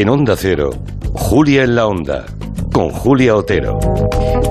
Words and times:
En 0.00 0.08
Onda 0.08 0.34
Cero, 0.34 0.70
Julia 1.12 1.62
en 1.62 1.74
la 1.74 1.86
Onda, 1.86 2.24
con 2.72 2.88
Julia 2.88 3.36
Otero. 3.36 3.78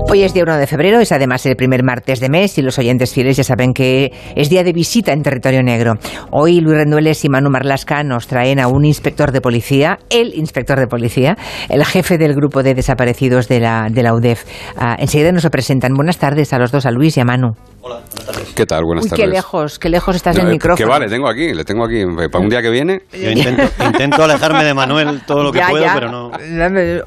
Hoy 0.07 0.21
es 0.21 0.31
día 0.31 0.43
1 0.43 0.57
de 0.57 0.67
febrero, 0.67 0.99
es 0.99 1.11
además 1.11 1.43
el 1.47 1.55
primer 1.55 1.81
martes 1.83 2.19
de 2.19 2.29
mes 2.29 2.59
y 2.59 2.61
los 2.61 2.77
oyentes 2.77 3.11
fieles 3.11 3.35
ya 3.35 3.43
saben 3.43 3.73
que 3.73 4.13
es 4.35 4.51
día 4.51 4.63
de 4.63 4.73
visita 4.73 5.11
en 5.11 5.23
territorio 5.23 5.63
negro. 5.63 5.95
Hoy 6.29 6.61
Luis 6.61 6.77
Rendueles 6.77 7.25
y 7.25 7.29
Manu 7.29 7.49
Marlasca 7.49 8.03
nos 8.03 8.27
traen 8.27 8.59
a 8.59 8.67
un 8.67 8.85
inspector 8.85 9.31
de 9.31 9.41
policía, 9.41 9.97
el 10.11 10.35
inspector 10.35 10.79
de 10.79 10.85
policía, 10.85 11.35
el 11.67 11.83
jefe 11.83 12.19
del 12.19 12.35
grupo 12.35 12.61
de 12.61 12.75
desaparecidos 12.75 13.47
de 13.47 13.59
la, 13.59 13.87
de 13.89 14.03
la 14.03 14.13
UDEF. 14.13 14.43
Ah, 14.77 14.97
enseguida 14.99 15.31
nos 15.31 15.45
lo 15.45 15.49
presentan. 15.49 15.95
Buenas 15.95 16.19
tardes 16.19 16.53
a 16.53 16.59
los 16.59 16.71
dos, 16.71 16.85
a 16.85 16.91
Luis 16.91 17.17
y 17.17 17.21
a 17.21 17.25
Manu. 17.25 17.55
Hola, 17.81 17.95
buenas 18.09 18.25
tardes. 18.25 18.53
¿Qué 18.55 18.65
tal? 18.65 18.83
Buenas 18.83 19.05
Uy, 19.05 19.09
tardes. 19.11 19.25
qué 19.25 19.31
lejos, 19.31 19.79
qué 19.79 19.87
lejos 19.89 20.13
estás 20.17 20.35
No, 20.35 20.41
del 20.41 20.49
eh, 20.49 20.53
micrófono. 20.55 20.75
Que 20.85 20.91
vale, 20.91 21.07
tengo 21.07 21.29
aquí, 21.29 21.53
le 21.53 21.63
tengo 21.63 21.85
aquí. 21.85 22.03
Para 22.29 22.43
un 22.43 22.49
día 22.49 22.61
que 22.61 22.69
viene. 22.69 23.03
Yo 23.13 23.29
intento, 23.31 23.63
intento 23.85 24.23
alejarme 24.25 24.65
de 24.65 24.73
Manuel 24.73 25.21
todo 25.25 25.43
lo 25.43 25.51
que 25.53 25.59
Ya, 25.59 25.69
puedo, 25.69 25.85
ya. 25.85 25.93
pero 25.93 26.11
no. 26.11 26.31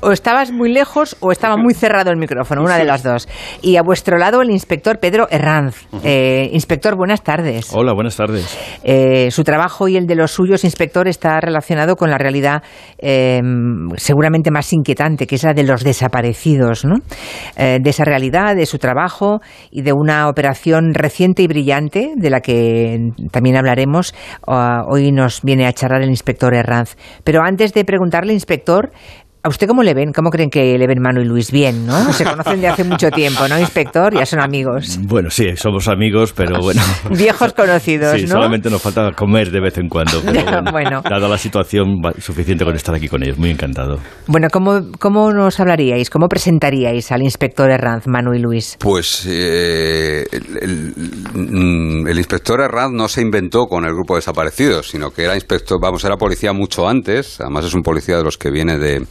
O 0.00 0.12
estabas 0.12 0.50
muy 0.50 0.72
lejos 0.72 1.14
o 1.20 1.30
estaba 1.30 1.58
muy 1.58 1.74
cerrado 1.74 2.10
el 2.10 2.16
micrófono, 2.16 2.62
una 2.62 2.78
de 2.78 2.84
las 2.84 3.02
dos. 3.02 3.28
Y 3.60 3.76
a 3.76 3.82
vuestro 3.82 4.16
lado 4.16 4.40
el 4.40 4.50
inspector 4.50 4.98
Pedro 4.98 5.26
Herranz. 5.30 5.76
Eh, 6.04 6.48
inspector, 6.52 6.96
buenas 6.96 7.22
tardes. 7.22 7.68
Hola, 7.74 7.92
buenas 7.92 8.16
tardes. 8.16 8.58
Eh, 8.82 9.30
su 9.30 9.44
trabajo 9.44 9.88
y 9.88 9.98
el 9.98 10.06
de 10.06 10.14
los 10.14 10.30
suyos, 10.30 10.64
inspector, 10.64 11.06
está 11.06 11.38
relacionado 11.40 11.96
con 11.96 12.08
la 12.08 12.16
realidad 12.16 12.62
eh, 12.96 13.42
seguramente 13.96 14.50
más 14.50 14.72
inquietante, 14.72 15.26
que 15.26 15.34
es 15.34 15.42
la 15.44 15.52
de 15.52 15.64
los 15.64 15.84
desaparecidos, 15.84 16.86
¿no? 16.86 16.94
Eh, 17.58 17.76
de 17.82 17.90
esa 17.90 18.04
realidad, 18.04 18.56
de 18.56 18.64
su 18.64 18.78
trabajo 18.78 19.40
y 19.70 19.82
de 19.82 19.92
una 19.92 20.28
operación 20.30 20.61
reciente 20.94 21.42
y 21.42 21.46
brillante, 21.46 22.14
de 22.16 22.30
la 22.30 22.40
que 22.40 23.12
también 23.30 23.56
hablaremos. 23.56 24.14
Ah, 24.46 24.84
hoy 24.88 25.12
nos 25.12 25.42
viene 25.42 25.66
a 25.66 25.72
charlar 25.72 26.02
el 26.02 26.10
inspector 26.10 26.54
Herranz. 26.54 26.96
Pero 27.24 27.42
antes 27.42 27.72
de 27.72 27.84
preguntarle, 27.84 28.32
inspector, 28.32 28.92
¿A 29.44 29.48
usted 29.48 29.66
cómo 29.66 29.82
le 29.82 29.92
ven? 29.92 30.12
¿Cómo 30.12 30.30
creen 30.30 30.50
que 30.50 30.78
le 30.78 30.86
ven 30.86 31.00
Manu 31.02 31.20
y 31.20 31.24
Luis? 31.24 31.50
Bien, 31.50 31.84
¿no? 31.84 32.12
Se 32.12 32.22
conocen 32.24 32.60
de 32.60 32.68
hace 32.68 32.84
mucho 32.84 33.10
tiempo, 33.10 33.48
¿no, 33.48 33.58
inspector? 33.58 34.14
Ya 34.14 34.24
son 34.24 34.38
amigos. 34.38 35.00
Bueno, 35.02 35.30
sí, 35.30 35.56
somos 35.56 35.88
amigos, 35.88 36.32
pero 36.32 36.60
bueno. 36.62 36.80
Viejos 37.10 37.52
conocidos, 37.52 38.20
Sí, 38.20 38.22
¿no? 38.22 38.34
solamente 38.34 38.70
nos 38.70 38.80
falta 38.80 39.10
comer 39.16 39.50
de 39.50 39.60
vez 39.60 39.78
en 39.78 39.88
cuando. 39.88 40.20
Pero 40.24 40.42
bueno, 40.44 40.70
Bueno. 40.70 41.02
Dada 41.02 41.28
la 41.28 41.38
situación, 41.38 42.00
suficiente 42.20 42.64
con 42.64 42.76
estar 42.76 42.94
aquí 42.94 43.08
con 43.08 43.20
ellos. 43.24 43.36
Muy 43.36 43.50
encantado. 43.50 43.98
Bueno, 44.28 44.46
¿cómo, 44.52 44.80
¿cómo 45.00 45.32
nos 45.32 45.58
hablaríais? 45.58 46.08
¿Cómo 46.08 46.28
presentaríais 46.28 47.10
al 47.10 47.22
inspector 47.22 47.68
Herranz, 47.68 48.06
Manu 48.06 48.34
y 48.34 48.38
Luis? 48.38 48.76
Pues 48.78 49.26
eh, 49.28 50.24
el, 50.30 50.58
el- 50.62 50.94
mm, 51.34 52.06
el 52.06 52.16
inspector 52.18 52.60
Herranz 52.60 52.92
no 52.92 53.08
se 53.08 53.20
inventó 53.22 53.66
con 53.66 53.84
el 53.86 53.92
grupo 53.92 54.14
de 54.14 54.18
desaparecidos, 54.18 54.88
sino 54.88 55.10
que 55.10 55.24
era 55.24 55.34
inspector, 55.34 55.80
vamos, 55.82 56.04
era 56.04 56.16
policía 56.16 56.52
mucho 56.52 56.88
antes. 56.88 57.40
Además 57.40 57.64
es 57.64 57.74
un 57.74 57.82
policía 57.82 58.16
de 58.18 58.22
los 58.22 58.38
que 58.38 58.50
viene 58.52 58.78
de, 58.78 59.02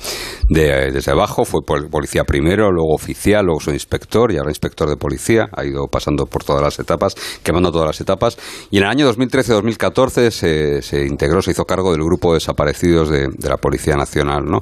de- 0.50 0.92
desde 0.92 1.12
abajo. 1.12 1.46
Fue 1.46 1.62
pol- 1.66 1.90
policía 1.90 2.24
primero, 2.24 2.72
luego 2.72 2.94
oficial, 2.96 3.46
luego 3.46 3.60
soy 3.60 3.74
inspector 3.76 4.32
y 4.32 4.38
ahora 4.38 4.52
inspector 4.52 4.90
de 4.90 4.98
policía. 4.98 5.50
Ha 5.56 5.66
ido 5.66 5.88
pasando 5.88 6.26
por 6.26 6.44
todas 6.44 6.62
las 6.62 6.80
etapas, 6.80 7.16
quemando 7.44 7.72
todas 7.72 7.88
las 7.88 8.02
etapas. 8.02 8.38
Y 8.70 8.78
en 8.78 8.84
el 8.84 8.90
año 8.90 9.06
2013-2014 9.12 10.32
se, 10.32 10.82
se 10.82 11.06
integró, 11.06 11.42
se 11.42 11.52
hizo 11.52 11.66
cargo 11.66 11.92
del 11.92 12.04
grupo 12.04 12.30
de 12.32 12.36
desaparecidos 12.38 13.10
de, 13.10 13.30
la 13.48 13.58
Policía 13.58 13.96
Nacional, 13.98 14.46
¿no? 14.46 14.62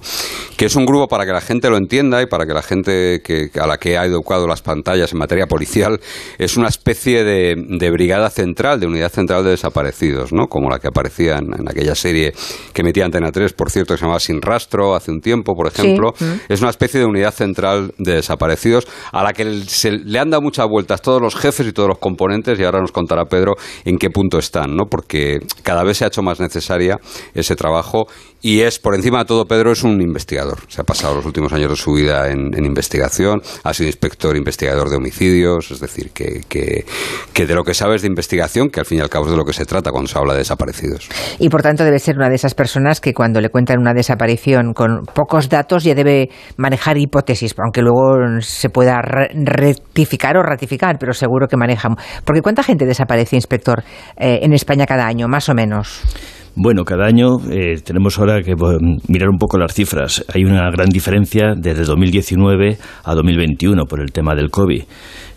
Que 0.58 0.66
es 0.66 0.76
un 0.76 0.86
grupo 0.86 1.08
para 1.08 1.26
que 1.26 1.32
la 1.32 1.42
gente 1.42 1.70
lo 1.70 1.78
entienda 1.78 2.22
y 2.22 2.26
para 2.26 2.46
que 2.46 2.54
la 2.54 2.62
gente 2.62 3.22
que, 3.24 3.50
a 3.60 3.68
la 3.68 3.78
que 3.78 3.98
ha 3.98 4.06
educado 4.06 4.48
las 4.48 4.62
pantallas 4.62 5.12
en 5.14 5.20
materia 5.20 5.46
policial 5.46 6.00
es 6.38 6.58
una 6.58 6.68
especie 6.70 7.24
de, 7.24 7.92
brigada 7.92 8.30
central, 8.30 8.80
de 8.80 8.88
unidad 8.88 9.12
central 9.12 9.44
de 9.44 9.52
desaparecidos, 9.52 10.34
¿no? 10.34 10.48
Como 10.48 10.70
la 10.70 10.80
que 10.80 10.88
aparecía 10.88 11.38
en, 11.38 11.68
aquella 11.68 11.96
serie 11.96 12.34
que 12.74 12.82
emitía 12.82 13.06
Antena 13.06 13.32
3, 13.32 13.54
por 13.54 13.70
cierto, 13.72 13.94
que 13.94 13.98
se 13.98 14.02
llamaba 14.04 14.20
Sin 14.20 14.42
Rastro 14.42 14.96
hace 14.96 15.12
un 15.12 15.22
tiempo, 15.22 15.49
por 15.56 15.68
ejemplo. 15.68 16.14
Sí. 16.16 16.26
Mm. 16.26 16.40
Es 16.50 16.62
una 16.62 16.70
especie 16.70 17.00
de 17.00 17.06
unidad 17.06 17.34
central 17.34 17.94
de 17.98 18.16
desaparecidos 18.16 18.88
a 19.12 19.24
la 19.24 19.34
que 19.34 19.62
se 19.68 19.92
le 19.92 20.20
han 20.20 20.30
dado 20.30 20.42
muchas 20.42 20.68
vueltas 20.68 21.02
todos 21.02 21.22
los 21.22 21.36
jefes 21.36 21.68
y 21.68 21.74
todos 21.74 21.90
los 21.90 22.00
componentes 22.00 22.60
y 22.60 22.64
ahora 22.64 22.80
nos 22.80 22.92
contará 22.92 23.26
Pedro 23.26 23.56
en 23.86 23.98
qué 23.98 24.10
punto 24.10 24.38
están, 24.38 24.76
¿no? 24.76 24.86
Porque 24.86 25.40
cada 25.64 25.84
vez 25.84 25.98
se 25.98 26.06
ha 26.06 26.08
hecho 26.08 26.22
más 26.22 26.40
necesaria 26.40 27.00
ese 27.34 27.56
trabajo 27.56 28.08
y 28.42 28.62
es, 28.62 28.80
por 28.80 28.96
encima 28.96 29.20
de 29.20 29.26
todo, 29.26 29.46
Pedro 29.46 29.72
es 29.72 29.84
un 29.84 30.02
investigador. 30.02 30.60
Se 30.68 30.82
ha 30.82 30.84
pasado 30.84 31.16
los 31.16 31.26
últimos 31.26 31.52
años 31.54 31.70
de 31.70 31.76
su 31.76 31.94
vida 31.94 32.30
en, 32.30 32.54
en 32.58 32.66
investigación, 32.66 33.42
ha 33.64 33.74
sido 33.74 33.88
inspector 33.88 34.36
investigador 34.38 34.90
de 34.90 34.96
homicidios, 34.98 35.72
es 35.72 35.80
decir, 35.80 36.12
que, 36.12 36.42
que, 36.48 36.86
que 37.34 37.46
de 37.46 37.56
lo 37.56 37.64
que 37.64 37.74
sabes 37.74 38.02
de 38.02 38.08
investigación, 38.08 38.70
que 38.70 38.80
al 38.80 38.86
fin 38.86 39.00
y 39.00 39.02
al 39.02 39.10
cabo 39.10 39.26
es 39.26 39.32
de 39.32 39.38
lo 39.38 39.46
que 39.46 39.54
se 39.54 39.66
trata 39.66 39.92
cuando 39.92 40.08
se 40.08 40.18
habla 40.18 40.34
de 40.34 40.40
desaparecidos. 40.40 41.10
Y 41.40 41.50
por 41.50 41.62
tanto 41.62 41.84
debe 41.84 42.00
ser 42.00 42.16
una 42.16 42.30
de 42.30 42.36
esas 42.36 42.54
personas 42.54 43.02
que 43.02 43.14
cuando 43.14 43.42
le 43.42 43.50
cuentan 43.50 43.80
una 43.80 43.94
desaparición 43.94 44.74
con 44.74 45.06
pocos 45.14 45.50
datos 45.50 45.84
ya 45.84 45.96
debe 45.96 46.30
manejar 46.58 46.98
hipótesis, 46.98 47.54
aunque 47.58 47.82
luego 47.82 48.40
se 48.42 48.70
pueda 48.70 49.02
re- 49.02 49.30
rectificar 49.34 50.38
o 50.38 50.44
ratificar, 50.44 50.98
pero 51.00 51.14
seguro 51.14 51.48
que 51.48 51.58
maneja. 51.58 51.90
Porque 52.24 52.42
¿cuánta 52.42 52.64
gente 52.64 52.86
desaparece, 52.86 53.36
inspector, 53.36 53.84
eh, 54.18 54.40
en 54.42 54.54
España 54.54 54.86
cada 54.86 55.06
año, 55.06 55.28
más 55.28 55.50
o 55.50 55.54
menos? 55.54 56.02
Bueno, 56.56 56.84
cada 56.84 57.06
año 57.06 57.38
eh, 57.52 57.80
tenemos 57.84 58.18
ahora 58.20 58.42
que 58.42 58.56
bueno, 58.56 58.98
mirar 59.08 59.30
un 59.30 59.38
poco 59.38 59.58
las 59.58 59.74
cifras. 59.74 60.26
Hay 60.34 60.44
una 60.44 60.70
gran 60.72 60.90
diferencia 60.90 61.54
desde 61.56 61.84
2019 61.84 62.78
a 63.04 63.16
2021 63.16 63.86
por 63.86 64.02
el 64.02 64.12
tema 64.12 64.36
del 64.36 64.50
COVID. 64.50 64.84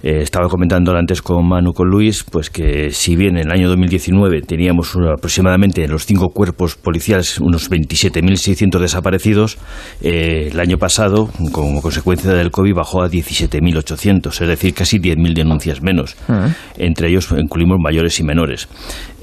Eh, 0.03 0.23
estaba 0.23 0.49
comentando 0.49 0.97
antes 0.97 1.23
con 1.23 1.47
Manu, 1.47 1.73
con 1.73 1.89
Luis, 1.89 2.25
pues 2.25 2.51
que 2.51 2.91
si 2.91 3.15
bien 3.15 3.37
en 3.37 3.47
el 3.47 3.53
año 3.53 3.69
2019 3.69 4.43
teníamos 4.43 4.97
aproximadamente 4.97 5.85
en 5.85 5.93
los 5.93 6.07
cinco 6.07 6.31
cuerpos 6.31 6.75
policiales 6.75 7.39
unos 7.39 7.71
27.600 7.71 8.81
desaparecidos, 8.81 9.59
eh, 10.03 10.49
el 10.53 10.59
año 10.59 10.79
pasado, 10.79 11.31
como 11.53 11.81
consecuencia 11.81 12.33
del 12.33 12.51
COVID, 12.51 12.75
bajó 12.75 13.03
a 13.03 13.09
17.800, 13.09 14.41
es 14.41 14.49
decir, 14.49 14.75
casi 14.75 14.99
10.000 14.99 15.35
denuncias 15.35 15.83
menos. 15.83 16.17
Entre 16.77 17.09
ellos 17.09 17.29
incluimos 17.37 17.79
mayores 17.81 18.19
y 18.19 18.25
menores. 18.25 18.69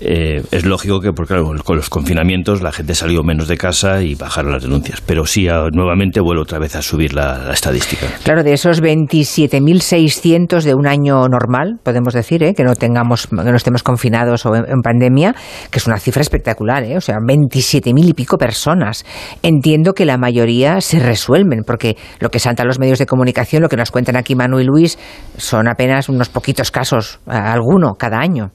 Eh, 0.02 0.42
es 0.52 0.66
lógico 0.66 1.02
que, 1.02 1.12
porque 1.12 1.34
claro, 1.34 1.52
con 1.64 1.76
los 1.76 1.90
confinamientos 1.90 2.62
la 2.62 2.72
gente 2.72 2.96
salió 2.96 3.22
menos 3.24 3.50
de 3.50 3.58
casa 3.58 4.02
y 4.02 4.16
bajaron 4.16 4.54
las 4.54 4.64
denuncias. 4.64 5.02
Pero 5.02 5.26
sí, 5.26 5.48
ah, 5.50 5.68
nuevamente 5.74 6.22
vuelve 6.22 6.42
otra 6.44 6.58
vez 6.60 6.76
a 6.76 6.82
subir 6.82 7.14
la, 7.14 7.38
la 7.40 7.54
estadística. 7.54 8.08
Claro, 8.24 8.44
de 8.44 8.54
esos 8.54 8.82
27.600 8.82 10.69
de 10.70 10.76
un 10.76 10.86
año 10.86 11.28
normal, 11.28 11.80
podemos 11.82 12.14
decir, 12.14 12.44
¿eh? 12.44 12.54
que 12.54 12.64
no 12.64 12.76
tengamos, 12.76 13.26
que 13.26 13.36
no 13.36 13.56
estemos 13.56 13.82
confinados 13.82 14.46
o 14.46 14.56
en, 14.56 14.82
pandemia, 14.84 15.34
que 15.72 15.80
es 15.80 15.88
una 15.88 15.98
cifra 15.98 16.22
espectacular, 16.22 16.84
¿eh? 16.84 16.96
o 16.96 17.02
sea, 17.02 17.16
27.000 17.16 18.10
y 18.10 18.14
pico 18.14 18.38
personas. 18.38 19.04
Entiendo 19.42 19.94
que 19.94 20.06
la 20.06 20.18
mayoría 20.18 20.80
se 20.82 21.00
resuelven, 21.00 21.64
porque 21.66 21.98
lo 22.20 22.30
que 22.30 22.38
salta 22.38 22.62
a 22.62 22.66
los 22.68 22.78
medios 22.78 23.00
de 23.00 23.08
comunicación, 23.08 23.64
lo 23.64 23.70
que 23.70 23.78
nos 23.78 23.90
cuentan 23.90 24.16
aquí 24.16 24.36
Manu 24.36 24.60
y 24.60 24.64
Luis, 24.64 25.00
son 25.38 25.68
apenas 25.68 26.08
unos 26.08 26.30
poquitos 26.30 26.70
casos, 26.70 27.20
alguno 27.26 27.96
cada 27.96 28.20
año. 28.20 28.52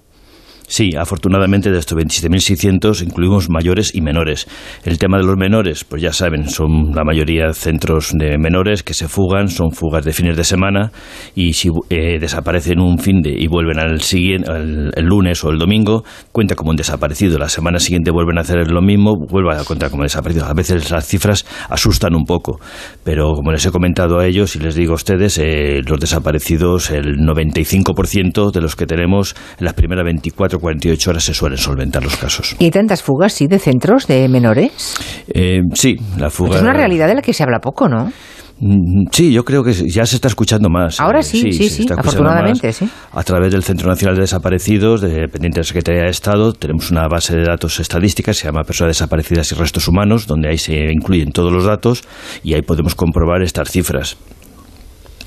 Sí, 0.66 0.90
afortunadamente 0.98 1.70
de 1.70 1.78
estos 1.78 1.96
27.600 1.98 3.02
incluimos 3.02 3.50
mayores 3.50 3.94
y 3.94 4.00
menores. 4.00 4.46
El 4.84 4.98
tema 4.98 5.18
de 5.18 5.24
los 5.24 5.36
menores, 5.36 5.84
pues 5.84 6.02
ya 6.02 6.12
saben, 6.12 6.48
son 6.48 6.92
la 6.94 7.04
mayoría 7.04 7.52
centros 7.52 8.12
de 8.14 8.38
menores 8.38 8.82
que 8.82 8.94
se 8.94 9.08
fugan, 9.08 9.48
son 9.48 9.72
fugas 9.72 10.04
de 10.04 10.12
fines 10.12 10.36
de 10.36 10.44
semana 10.44 10.90
y 11.34 11.52
si 11.52 11.68
eh, 11.90 12.18
desaparecen 12.18 12.80
un 12.80 12.98
fin 12.98 13.20
de 13.20 13.30
y 13.30 13.46
vuelven 13.46 13.78
al 13.78 14.00
siguiente, 14.00 14.50
el, 14.50 14.90
el 14.96 15.04
lunes 15.04 15.44
o 15.44 15.50
el 15.50 15.58
domingo, 15.58 16.02
cuenta 16.32 16.54
como 16.54 16.70
un 16.70 16.76
desaparecido. 16.76 17.38
La 17.38 17.50
semana 17.50 17.78
siguiente 17.78 18.10
vuelven 18.10 18.38
a 18.38 18.40
hacer 18.40 18.70
lo 18.70 18.80
mismo, 18.80 19.16
vuelve 19.16 19.54
a 19.54 19.64
contar 19.64 19.90
como 19.90 20.02
desaparecido. 20.02 20.46
A 20.46 20.54
veces 20.54 20.90
las 20.90 21.06
cifras 21.06 21.44
asustan 21.68 22.14
un 22.14 22.24
poco, 22.24 22.58
pero 23.04 23.34
como 23.34 23.52
les 23.52 23.64
he 23.66 23.70
comentado 23.70 24.18
a 24.18 24.26
ellos 24.26 24.56
y 24.56 24.60
les 24.60 24.74
digo 24.74 24.92
a 24.92 24.96
ustedes, 24.96 25.38
eh, 25.38 25.82
los 25.86 26.00
desaparecidos, 26.00 26.90
el 26.90 27.18
95% 27.18 28.50
de 28.50 28.60
los 28.62 28.76
que 28.76 28.86
tenemos 28.86 29.34
en 29.58 29.66
las 29.66 29.74
primeras 29.74 30.04
24 30.04 30.53
48 30.58 31.10
horas 31.10 31.24
se 31.24 31.34
suelen 31.34 31.58
solventar 31.58 32.02
los 32.02 32.16
casos. 32.16 32.56
¿Y 32.58 32.64
hay 32.64 32.70
tantas 32.70 33.02
fugas, 33.02 33.32
sí, 33.32 33.46
de 33.46 33.58
centros 33.58 34.06
de 34.06 34.28
menores? 34.28 34.96
Eh, 35.28 35.60
sí, 35.74 35.96
la 36.18 36.30
fuga. 36.30 36.56
Es 36.56 36.62
una 36.62 36.72
realidad 36.72 37.06
de 37.08 37.14
la 37.16 37.22
que 37.22 37.32
se 37.32 37.42
habla 37.42 37.58
poco, 37.60 37.88
¿no? 37.88 38.12
Mm, 38.60 39.06
Sí, 39.10 39.32
yo 39.32 39.44
creo 39.44 39.64
que 39.64 39.72
ya 39.72 40.06
se 40.06 40.14
está 40.14 40.28
escuchando 40.28 40.68
más. 40.70 41.00
Ahora 41.00 41.20
Eh, 41.20 41.22
sí, 41.24 41.52
sí, 41.52 41.68
sí, 41.68 41.86
afortunadamente, 41.96 42.72
sí. 42.72 42.88
A 43.12 43.22
través 43.24 43.50
del 43.52 43.64
Centro 43.64 43.88
Nacional 43.88 44.14
de 44.14 44.22
Desaparecidos, 44.22 45.00
de- 45.00 45.08
dependiente 45.22 45.56
de 45.56 45.60
la 45.60 45.64
Secretaría 45.66 46.02
de 46.04 46.10
Estado, 46.10 46.52
tenemos 46.52 46.90
una 46.92 47.08
base 47.08 47.36
de 47.36 47.42
datos 47.42 47.80
estadísticas, 47.80 48.36
se 48.36 48.46
llama 48.46 48.62
Personas 48.62 48.96
Desaparecidas 48.96 49.50
y 49.50 49.56
Restos 49.56 49.88
Humanos, 49.88 50.26
donde 50.28 50.48
ahí 50.50 50.58
se 50.58 50.74
incluyen 50.92 51.32
todos 51.32 51.52
los 51.52 51.64
datos 51.64 52.04
y 52.44 52.54
ahí 52.54 52.62
podemos 52.62 52.94
comprobar 52.94 53.42
estas 53.42 53.70
cifras. 53.72 54.16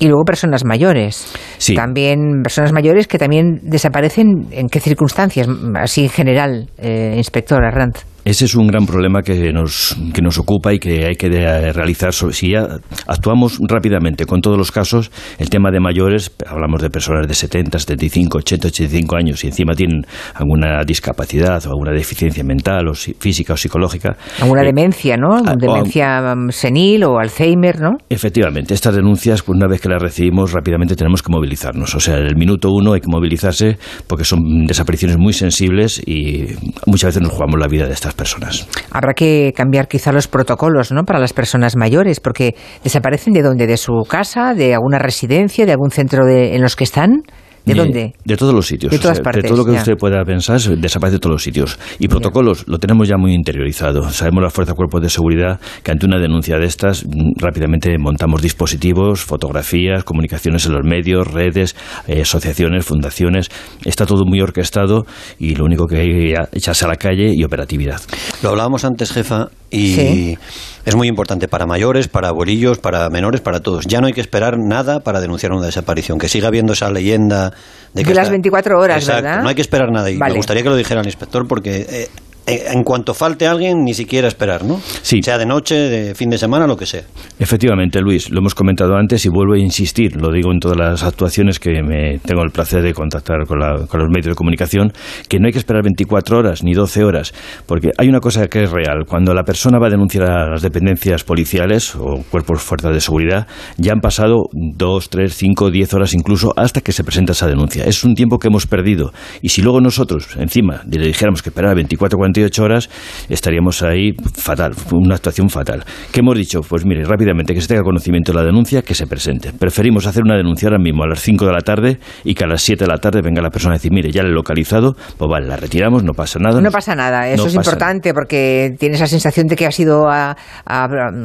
Y 0.00 0.06
luego 0.06 0.24
personas 0.24 0.64
mayores. 0.64 1.26
Sí. 1.58 1.74
También 1.74 2.42
personas 2.42 2.72
mayores 2.72 3.06
que 3.06 3.18
también 3.18 3.60
desaparecen. 3.62 4.48
¿En 4.50 4.68
qué 4.68 4.80
circunstancias? 4.80 5.46
Así 5.74 6.04
en 6.04 6.10
general, 6.10 6.70
eh, 6.78 7.14
inspector 7.16 7.64
Arranz. 7.64 8.04
Ese 8.28 8.44
es 8.44 8.54
un 8.54 8.66
gran 8.66 8.84
problema 8.84 9.22
que 9.22 9.54
nos, 9.54 9.96
que 10.12 10.20
nos 10.20 10.36
ocupa 10.38 10.74
y 10.74 10.78
que 10.78 11.06
hay 11.06 11.14
que 11.14 11.30
realizar. 11.72 12.12
Si 12.12 12.50
ya 12.50 12.78
actuamos 13.06 13.58
rápidamente 13.66 14.26
con 14.26 14.42
todos 14.42 14.58
los 14.58 14.70
casos, 14.70 15.10
el 15.38 15.48
tema 15.48 15.70
de 15.70 15.80
mayores, 15.80 16.30
hablamos 16.46 16.82
de 16.82 16.90
personas 16.90 17.26
de 17.26 17.32
70, 17.32 17.78
75, 17.78 18.36
80, 18.36 18.68
85 18.68 19.16
años 19.16 19.44
y 19.44 19.46
encima 19.46 19.72
tienen 19.72 20.02
alguna 20.34 20.84
discapacidad 20.84 21.64
o 21.64 21.70
alguna 21.70 21.92
deficiencia 21.92 22.44
mental 22.44 22.88
o 22.88 22.94
física 22.94 23.54
o 23.54 23.56
psicológica. 23.56 24.18
Alguna 24.42 24.60
eh, 24.60 24.66
demencia, 24.66 25.16
¿no? 25.16 25.40
demencia 25.58 26.34
mm, 26.34 26.50
senil 26.50 27.04
o 27.04 27.18
Alzheimer, 27.18 27.80
¿no? 27.80 27.96
Efectivamente, 28.10 28.74
estas 28.74 28.94
denuncias, 28.94 29.42
pues 29.42 29.56
una 29.56 29.68
vez 29.68 29.80
que 29.80 29.88
las 29.88 30.02
recibimos, 30.02 30.52
rápidamente 30.52 30.96
tenemos 30.96 31.22
que 31.22 31.32
movilizarnos. 31.48 31.94
O 31.94 32.00
sea, 32.00 32.18
en 32.18 32.26
el 32.26 32.36
minuto 32.36 32.70
uno 32.70 32.92
hay 32.92 33.00
que 33.00 33.08
movilizarse 33.08 33.78
porque 34.06 34.24
son 34.24 34.66
desapariciones 34.66 35.16
muy 35.16 35.32
sensibles 35.32 36.00
y 36.04 36.46
muchas 36.86 37.08
veces 37.08 37.22
nos 37.22 37.32
jugamos 37.32 37.58
la 37.58 37.68
vida 37.68 37.86
de 37.86 37.94
estas 37.94 38.14
personas. 38.14 38.68
Habrá 38.90 39.14
que 39.14 39.52
cambiar 39.56 39.88
quizá 39.88 40.12
los 40.12 40.28
protocolos 40.28 40.92
¿no? 40.92 41.04
para 41.04 41.18
las 41.18 41.32
personas 41.32 41.76
mayores, 41.76 42.20
porque 42.20 42.54
desaparecen 42.84 43.32
de 43.32 43.42
dónde, 43.42 43.66
de 43.66 43.76
su 43.76 43.92
casa, 44.08 44.54
de 44.54 44.74
alguna 44.74 44.98
residencia, 44.98 45.64
de 45.64 45.72
algún 45.72 45.90
centro 45.90 46.26
de, 46.26 46.54
en 46.54 46.62
los 46.62 46.76
que 46.76 46.84
están. 46.84 47.22
¿De 47.68 47.74
dónde? 47.74 48.14
De 48.24 48.36
todos 48.36 48.54
los 48.54 48.66
sitios. 48.66 48.90
De 48.90 48.98
todas 48.98 49.20
partes. 49.20 49.42
De 49.42 49.48
todo 49.48 49.58
lo 49.58 49.64
que 49.64 49.72
usted 49.72 49.96
pueda 49.96 50.24
pensar, 50.24 50.60
desaparece 50.60 51.16
de 51.16 51.20
todos 51.20 51.34
los 51.34 51.42
sitios. 51.42 51.78
Y 51.98 52.08
protocolos 52.08 52.66
lo 52.66 52.78
tenemos 52.78 53.08
ya 53.08 53.16
muy 53.16 53.34
interiorizado. 53.34 54.08
Sabemos 54.10 54.42
las 54.42 54.52
fuerzas 54.52 54.74
cuerpos 54.74 55.02
de 55.02 55.10
seguridad 55.10 55.60
que 55.82 55.92
ante 55.92 56.06
una 56.06 56.18
denuncia 56.18 56.58
de 56.58 56.66
estas 56.66 57.04
mm, 57.04 57.38
rápidamente 57.38 57.96
montamos 57.98 58.42
dispositivos, 58.42 59.22
fotografías, 59.22 60.04
comunicaciones 60.04 60.66
en 60.66 60.72
los 60.72 60.84
medios, 60.84 61.26
redes, 61.26 61.76
eh, 62.06 62.22
asociaciones, 62.22 62.84
fundaciones. 62.84 63.48
Está 63.84 64.06
todo 64.06 64.24
muy 64.24 64.40
orquestado 64.40 65.06
y 65.38 65.54
lo 65.54 65.64
único 65.64 65.86
que 65.86 65.96
hay 65.96 66.32
es 66.32 66.38
echarse 66.52 66.84
a 66.84 66.88
la 66.88 66.96
calle 66.96 67.32
y 67.34 67.44
operatividad. 67.44 68.00
Lo 68.42 68.50
hablábamos 68.50 68.84
antes, 68.84 69.12
jefa, 69.12 69.48
y 69.70 70.38
es 70.84 70.96
muy 70.96 71.08
importante 71.08 71.48
para 71.48 71.66
mayores, 71.66 72.08
para 72.08 72.28
abuelillos, 72.28 72.78
para 72.78 73.10
menores, 73.10 73.42
para 73.42 73.60
todos. 73.60 73.86
Ya 73.86 74.00
no 74.00 74.06
hay 74.06 74.14
que 74.14 74.22
esperar 74.22 74.56
nada 74.58 75.00
para 75.00 75.20
denunciar 75.20 75.52
una 75.52 75.66
desaparición. 75.66 76.18
Que 76.18 76.28
siga 76.28 76.48
habiendo 76.48 76.72
esa 76.72 76.90
leyenda 76.90 77.52
de 77.92 78.02
que. 78.02 78.08
De 78.10 78.14
las 78.14 78.30
24 78.30 78.78
horas, 78.78 79.06
¿verdad? 79.06 79.42
No 79.42 79.48
hay 79.48 79.54
que 79.54 79.62
esperar 79.62 79.90
nada. 79.90 80.10
Y 80.10 80.16
me 80.16 80.32
gustaría 80.32 80.62
que 80.62 80.68
lo 80.68 80.76
dijera 80.76 81.00
el 81.00 81.06
inspector 81.06 81.46
porque. 81.46 81.86
Eh, 81.88 82.08
en 82.48 82.82
cuanto 82.82 83.14
falte 83.14 83.46
alguien, 83.46 83.84
ni 83.84 83.94
siquiera 83.94 84.28
esperar, 84.28 84.64
¿no? 84.64 84.80
Sí. 85.02 85.22
Sea 85.22 85.38
de 85.38 85.46
noche, 85.46 85.74
de 85.74 86.14
fin 86.14 86.30
de 86.30 86.38
semana, 86.38 86.66
lo 86.66 86.76
que 86.76 86.86
sea. 86.86 87.02
Efectivamente, 87.38 88.00
Luis, 88.00 88.30
lo 88.30 88.40
hemos 88.40 88.54
comentado 88.54 88.96
antes 88.96 89.24
y 89.26 89.28
vuelvo 89.28 89.54
a 89.54 89.58
insistir, 89.58 90.16
lo 90.16 90.32
digo 90.32 90.50
en 90.52 90.58
todas 90.58 90.76
las 90.76 91.02
actuaciones 91.02 91.58
que 91.58 91.82
me 91.82 92.18
tengo 92.18 92.42
el 92.42 92.50
placer 92.50 92.82
de 92.82 92.94
contactar 92.94 93.46
con, 93.46 93.58
los 93.58 94.08
medios 94.08 94.26
de 94.26 94.34
comunicación, 94.34 94.92
que 95.28 95.38
no 95.38 95.46
hay 95.46 95.52
que 95.52 95.58
esperar 95.58 95.82
24 95.82 96.38
horas 96.38 96.62
ni 96.64 96.72
12 96.72 97.04
horas, 97.04 97.34
porque 97.66 97.90
hay 97.98 98.08
una 98.08 98.20
cosa 98.20 98.46
que 98.48 98.64
es 98.64 98.70
real. 98.70 99.04
Cuando 99.06 99.34
la 99.34 99.44
persona 99.44 99.78
va 99.78 99.88
a 99.88 99.90
denunciar 99.90 100.24
a 100.24 100.50
las 100.50 100.62
dependencias 100.62 101.24
policiales 101.24 101.94
o 101.96 102.24
cuerpos 102.30 102.62
fuerzas 102.62 102.92
de 102.92 103.00
seguridad, 103.00 103.46
ya 103.76 103.92
han 103.92 104.00
pasado 104.00 104.44
2, 104.52 105.10
3, 105.10 105.34
5, 105.34 105.70
10 105.70 105.94
horas 105.94 106.14
incluso 106.14 106.52
hasta 106.56 106.80
que 106.80 106.92
se 106.92 107.04
presenta 107.04 107.32
esa 107.32 107.46
denuncia. 107.46 107.84
Es 107.84 108.04
un 108.04 108.14
tiempo 108.14 108.38
que 108.38 108.48
hemos 108.48 108.66
perdido. 108.66 109.12
Y 109.42 109.50
si 109.50 109.62
luego 109.62 109.80
nosotros, 109.80 110.28
encima, 110.38 110.82
le 110.88 111.06
dijéramos 111.06 111.42
que 111.42 111.50
esperara 111.50 111.74
24, 111.74 112.16
48 112.16 112.37
horas, 112.58 112.88
estaríamos 113.28 113.82
ahí 113.82 114.12
fatal, 114.34 114.72
una 114.92 115.16
actuación 115.16 115.48
fatal. 115.48 115.84
¿Qué 116.12 116.20
hemos 116.20 116.36
dicho? 116.36 116.60
Pues 116.60 116.84
mire, 116.84 117.04
rápidamente, 117.04 117.54
que 117.54 117.60
se 117.60 117.68
tenga 117.68 117.82
conocimiento 117.82 118.32
de 118.32 118.38
la 118.38 118.44
denuncia, 118.44 118.82
que 118.82 118.94
se 118.94 119.06
presente. 119.06 119.52
Preferimos 119.52 120.06
hacer 120.06 120.22
una 120.24 120.36
denuncia 120.36 120.68
ahora 120.68 120.78
mismo 120.78 121.04
a 121.04 121.08
las 121.08 121.20
5 121.20 121.46
de 121.46 121.52
la 121.52 121.60
tarde 121.60 121.98
y 122.24 122.34
que 122.34 122.44
a 122.44 122.46
las 122.46 122.62
7 122.62 122.84
de 122.84 122.90
la 122.90 122.98
tarde 122.98 123.20
venga 123.22 123.42
la 123.42 123.50
persona 123.50 123.74
a 123.74 123.78
decir, 123.78 123.92
mire, 123.92 124.10
ya 124.10 124.22
la 124.22 124.28
he 124.28 124.32
localizado, 124.32 124.94
pues 125.16 125.30
vale, 125.30 125.46
la 125.46 125.56
retiramos, 125.56 126.04
no 126.04 126.12
pasa 126.12 126.38
nada. 126.38 126.60
No 126.60 126.70
pasa 126.70 126.94
nada, 126.94 127.28
eso 127.28 127.46
es 127.46 127.54
importante 127.54 128.14
porque 128.14 128.74
tienes 128.78 129.00
la 129.00 129.06
sensación 129.06 129.46
de 129.46 129.56
que 129.56 129.66
ha 129.66 129.72
sido 129.72 130.08
a, 130.08 130.36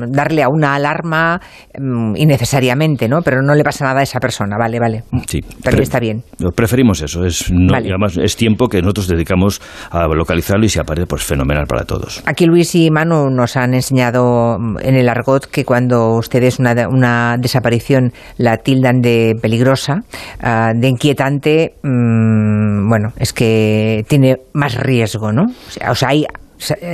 darle 0.09 0.43
a 0.43 0.47
una 0.49 0.75
alarma 0.75 1.39
mm, 1.77 2.15
innecesariamente, 2.15 3.07
¿no? 3.07 3.21
Pero 3.21 3.41
no 3.41 3.55
le 3.55 3.63
pasa 3.63 3.85
nada 3.85 4.01
a 4.01 4.03
esa 4.03 4.19
persona, 4.19 4.57
vale, 4.57 4.79
vale. 4.79 5.03
Sí. 5.27 5.41
También 5.61 5.83
está 5.83 5.99
bien. 5.99 6.23
Preferimos 6.55 7.01
eso, 7.01 7.25
es, 7.25 7.51
además 7.51 8.17
es 8.17 8.35
tiempo 8.35 8.67
que 8.67 8.81
nosotros 8.81 9.07
dedicamos 9.07 9.61
a 9.91 10.07
localizarlo 10.07 10.65
y 10.65 10.69
si 10.69 10.79
aparece 10.79 10.92
pues 11.07 11.23
fenomenal 11.23 11.65
para 11.67 11.83
todos. 11.83 12.21
Aquí 12.25 12.45
Luis 12.45 12.75
y 12.75 12.89
Manu 12.89 13.29
nos 13.29 13.57
han 13.57 13.73
enseñado 13.73 14.57
mm, 14.59 14.77
en 14.81 14.95
el 14.95 15.09
argot 15.09 15.45
que 15.45 15.65
cuando 15.65 16.15
ustedes 16.15 16.59
una, 16.59 16.87
una 16.87 17.37
desaparición 17.37 18.13
la 18.37 18.57
tildan 18.57 19.01
de 19.01 19.35
peligrosa, 19.41 20.01
ah, 20.41 20.71
de 20.75 20.87
inquietante, 20.87 21.75
mm, 21.83 22.89
bueno, 22.89 23.13
es 23.17 23.33
que 23.33 24.05
tiene 24.07 24.37
más 24.53 24.75
riesgo, 24.75 25.31
¿no? 25.31 25.45
O 25.89 25.95
sea, 25.95 26.09
hay 26.09 26.25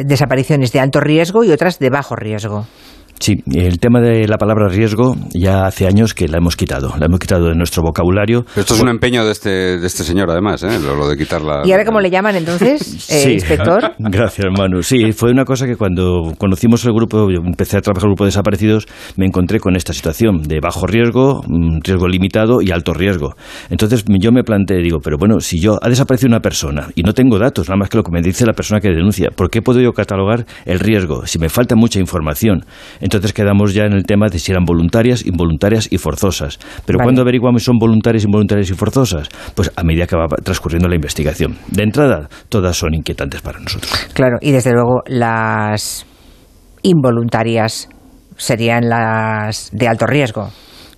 desapariciones 0.06 0.72
de 0.72 0.80
alto 0.80 1.00
riesgo 1.00 1.44
y 1.44 1.52
otras 1.52 1.80
de 1.80 1.90
bajo 1.90 2.16
riesgo. 2.16 2.66
Sí, 3.20 3.44
el 3.54 3.80
tema 3.80 4.00
de 4.00 4.28
la 4.30 4.38
palabra 4.38 4.70
riesgo 4.70 5.16
ya 5.34 5.66
hace 5.66 5.88
años 5.88 6.14
que 6.14 6.30
la 6.30 6.38
hemos 6.38 6.56
quitado, 6.56 6.94
la 6.98 7.08
hemos 7.08 7.20
quitado 7.20 7.50
de 7.50 7.56
nuestro 7.56 7.84
vocabulario. 7.84 8.46
Esto 8.56 8.76
es 8.76 8.80
un 8.80 8.88
empeño 8.88 9.26
de 9.26 9.32
este, 9.34 9.50
de 9.78 9.86
este 9.86 10.06
señor, 10.06 10.32
además, 10.32 10.64
¿eh? 10.64 10.80
lo, 10.80 11.08
de 11.08 11.18
quitarla. 11.18 11.64
¿Y 11.66 11.72
ahora 11.74 11.84
cómo 11.84 12.00
le 12.00 12.10
llaman 12.10 12.38
entonces, 12.38 13.10
eh, 13.12 13.34
inspector? 13.34 13.92
Gracias, 14.00 14.48
Manu. 14.58 14.82
Sí, 14.84 15.12
fue 15.12 15.32
una 15.32 15.44
cosa 15.44 15.66
que 15.66 15.76
cuando 15.76 16.34
conocimos 16.38 16.86
el 16.86 16.94
grupo, 16.94 17.30
empecé 17.30 17.78
a 17.78 17.82
trabajar 17.82 18.06
el 18.06 18.12
grupo 18.12 18.24
de 18.24 18.30
desaparecidos, 18.30 18.88
me 19.18 19.26
encontré 19.26 19.60
con 19.60 19.76
esta 19.76 19.92
situación 19.92 20.44
de 20.44 20.62
bajo 20.62 20.88
riesgo, 20.88 21.44
mm, 21.46 21.80
riesgo 21.84 22.08
limitado 22.08 22.62
y 22.62 22.72
alto 22.72 22.94
riesgo. 22.94 23.36
Entonces 23.70 24.06
yo 24.08 24.32
me 24.32 24.44
planteé, 24.44 24.78
digo, 24.78 25.00
pero 25.04 25.18
bueno, 25.18 25.42
si 25.42 25.60
yo 25.60 25.78
ha 25.82 25.90
desaparecido 25.90 26.30
una 26.30 26.40
persona 26.40 26.88
y 26.96 27.04
no 27.04 27.14
tengo 27.14 27.38
datos, 27.38 27.68
nada 27.68 27.80
más 27.80 27.90
que 27.90 27.98
lo 27.98 28.04
que 28.04 28.12
me 28.12 28.22
dice 28.22 28.46
la 28.46 28.54
persona 28.54 28.80
que 28.80 28.88
denuncia, 28.90 29.30
¿por 29.36 29.50
qué 29.50 29.62
puedo 29.62 29.82
yo 29.82 29.92
catalogar 29.92 30.46
el 30.66 30.80
riesgo 30.80 31.26
si 31.26 31.38
me 31.38 31.50
falta 31.50 31.76
mucha 31.76 32.00
información? 32.00 32.64
Entonces 33.10 33.34
quedamos 33.34 33.74
ya 33.74 33.86
en 33.86 33.94
el 33.94 34.04
tema 34.04 34.28
de 34.30 34.38
si 34.38 34.52
eran 34.52 34.66
voluntarias, 34.66 35.26
involuntarias 35.26 35.92
y 35.92 35.98
forzosas. 35.98 36.60
Pero 36.86 37.00
cuando 37.00 37.24
averiguamos 37.24 37.64
si 37.64 37.66
son 37.66 37.80
voluntarias, 37.80 38.24
involuntarias 38.24 38.70
y 38.70 38.76
forzosas? 38.76 39.30
Pues 39.56 39.72
a 39.76 39.84
medida 39.84 40.06
que 40.06 40.16
va 40.16 40.28
transcurriendo 40.44 40.88
la 40.88 40.94
investigación. 40.94 41.58
De 41.70 41.82
entrada, 41.82 42.30
todas 42.50 42.78
son 42.78 42.94
inquietantes 42.94 43.42
para 43.42 43.58
nosotros. 43.58 43.92
Claro, 44.14 44.38
y 44.42 44.52
desde 44.52 44.74
luego 44.74 45.02
las 45.08 46.06
involuntarias 46.84 47.90
serían 48.38 48.88
las 48.88 49.72
de 49.74 49.88
alto 49.88 50.06
riesgo. 50.06 50.52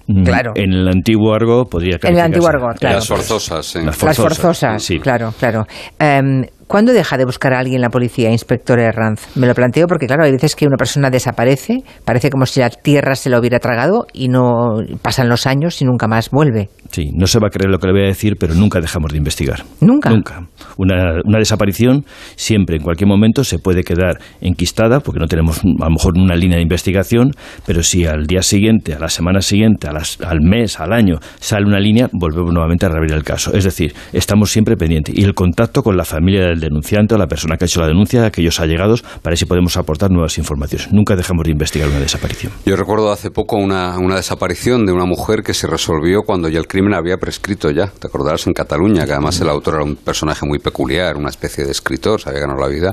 Mm, 0.07 0.23
claro. 0.23 0.51
En 0.55 0.73
el 0.73 0.89
antiguo 0.89 1.33
argo 1.33 1.63
podría 1.63 1.97
En 2.03 2.15
el 2.15 2.19
antiguo 2.19 2.49
argo, 2.49 2.67
claro. 2.77 2.95
Las 2.95 3.07
forzosas, 3.07 3.65
sí. 3.65 3.79
Las 3.85 3.95
forzosas, 3.95 4.83
sí. 4.83 4.99
claro, 4.99 5.33
claro. 5.39 5.65
Em, 5.97 6.43
¿Cuándo 6.71 6.93
deja 6.93 7.17
de 7.17 7.25
buscar 7.25 7.53
a 7.53 7.59
alguien 7.59 7.81
la 7.81 7.89
policía, 7.89 8.31
inspector 8.31 8.79
Herranz? 8.79 9.35
Me 9.35 9.45
lo 9.45 9.53
planteo 9.53 9.87
porque, 9.87 10.07
claro, 10.07 10.23
hay 10.23 10.31
veces 10.31 10.55
que 10.55 10.65
una 10.65 10.77
persona 10.77 11.09
desaparece, 11.09 11.83
parece 12.05 12.29
como 12.29 12.45
si 12.45 12.61
la 12.61 12.69
tierra 12.69 13.15
se 13.15 13.29
lo 13.29 13.37
hubiera 13.39 13.59
tragado 13.59 14.05
y 14.13 14.29
no 14.29 14.77
pasan 15.01 15.27
los 15.27 15.47
años 15.47 15.81
y 15.81 15.85
nunca 15.85 16.07
más 16.07 16.29
vuelve. 16.29 16.69
Sí, 16.89 17.11
no 17.13 17.27
se 17.27 17.39
va 17.39 17.47
a 17.47 17.49
creer 17.49 17.69
lo 17.69 17.77
que 17.77 17.87
le 17.87 17.93
voy 17.93 18.03
a 18.03 18.07
decir, 18.07 18.37
pero 18.39 18.53
nunca 18.53 18.79
dejamos 18.79 19.11
de 19.11 19.17
investigar. 19.17 19.63
¿Nunca? 19.81 20.11
Nunca. 20.11 20.47
Una, 20.77 21.19
una 21.25 21.39
desaparición 21.39 22.05
siempre, 22.37 22.77
en 22.77 22.83
cualquier 22.83 23.09
momento, 23.09 23.43
se 23.43 23.59
puede 23.59 23.83
quedar 23.83 24.19
enquistada 24.39 25.01
porque 25.01 25.19
no 25.19 25.27
tenemos 25.27 25.59
a 25.59 25.63
lo 25.65 25.89
mejor 25.89 26.13
una 26.17 26.37
línea 26.37 26.55
de 26.55 26.63
investigación, 26.63 27.31
pero 27.65 27.83
si 27.83 28.05
al 28.05 28.27
día 28.27 28.43
siguiente, 28.43 28.93
a 28.93 28.99
la 28.99 29.09
semana 29.09 29.41
siguiente, 29.41 29.89
a 29.89 29.91
las, 29.91 30.21
al 30.21 30.39
mes, 30.39 30.79
al 30.79 30.93
año, 30.93 31.17
sale 31.41 31.65
una 31.65 31.81
línea, 31.81 32.07
volvemos 32.13 32.53
nuevamente 32.53 32.85
a 32.85 32.89
reabrir 32.89 33.11
el 33.11 33.23
caso. 33.25 33.53
Es 33.53 33.65
decir, 33.65 33.93
estamos 34.13 34.51
siempre 34.51 34.77
pendientes. 34.77 35.13
Y 35.17 35.25
el 35.25 35.33
contacto 35.33 35.83
con 35.83 35.97
la 35.97 36.05
familia 36.05 36.45
del 36.45 36.60
denunciante 36.61 37.15
o 37.15 37.17
la 37.17 37.27
persona 37.27 37.57
que 37.57 37.65
ha 37.65 37.67
hecho 37.67 37.81
la 37.81 37.87
denuncia, 37.87 38.25
aquellos 38.25 38.59
allegados, 38.59 39.01
para 39.01 39.31
ver 39.31 39.37
si 39.37 39.45
podemos 39.45 39.75
aportar 39.77 40.11
nuevas 40.11 40.37
informaciones. 40.37 40.91
Nunca 40.91 41.15
dejamos 41.15 41.43
de 41.45 41.51
investigar 41.51 41.89
una 41.89 41.99
desaparición. 41.99 42.53
Yo 42.65 42.75
recuerdo 42.75 43.11
hace 43.11 43.31
poco 43.31 43.57
una, 43.57 43.97
una 43.97 44.15
desaparición 44.15 44.85
de 44.85 44.93
una 44.93 45.05
mujer 45.05 45.43
que 45.43 45.53
se 45.53 45.67
resolvió 45.67 46.21
cuando 46.23 46.47
ya 46.49 46.59
el 46.59 46.67
crimen 46.67 46.93
había 46.93 47.17
prescrito 47.17 47.69
ya. 47.71 47.87
Te 47.87 48.07
acordarás 48.07 48.47
en 48.47 48.53
Cataluña, 48.53 49.05
que 49.05 49.11
además 49.11 49.39
el 49.41 49.49
autor 49.49 49.75
era 49.75 49.83
un 49.83 49.95
personaje 49.95 50.45
muy 50.45 50.59
peculiar, 50.59 51.17
una 51.17 51.29
especie 51.29 51.65
de 51.65 51.71
escritor, 51.71 52.21
se 52.21 52.29
había 52.29 52.41
ganado 52.41 52.59
la 52.59 52.67
vida. 52.67 52.91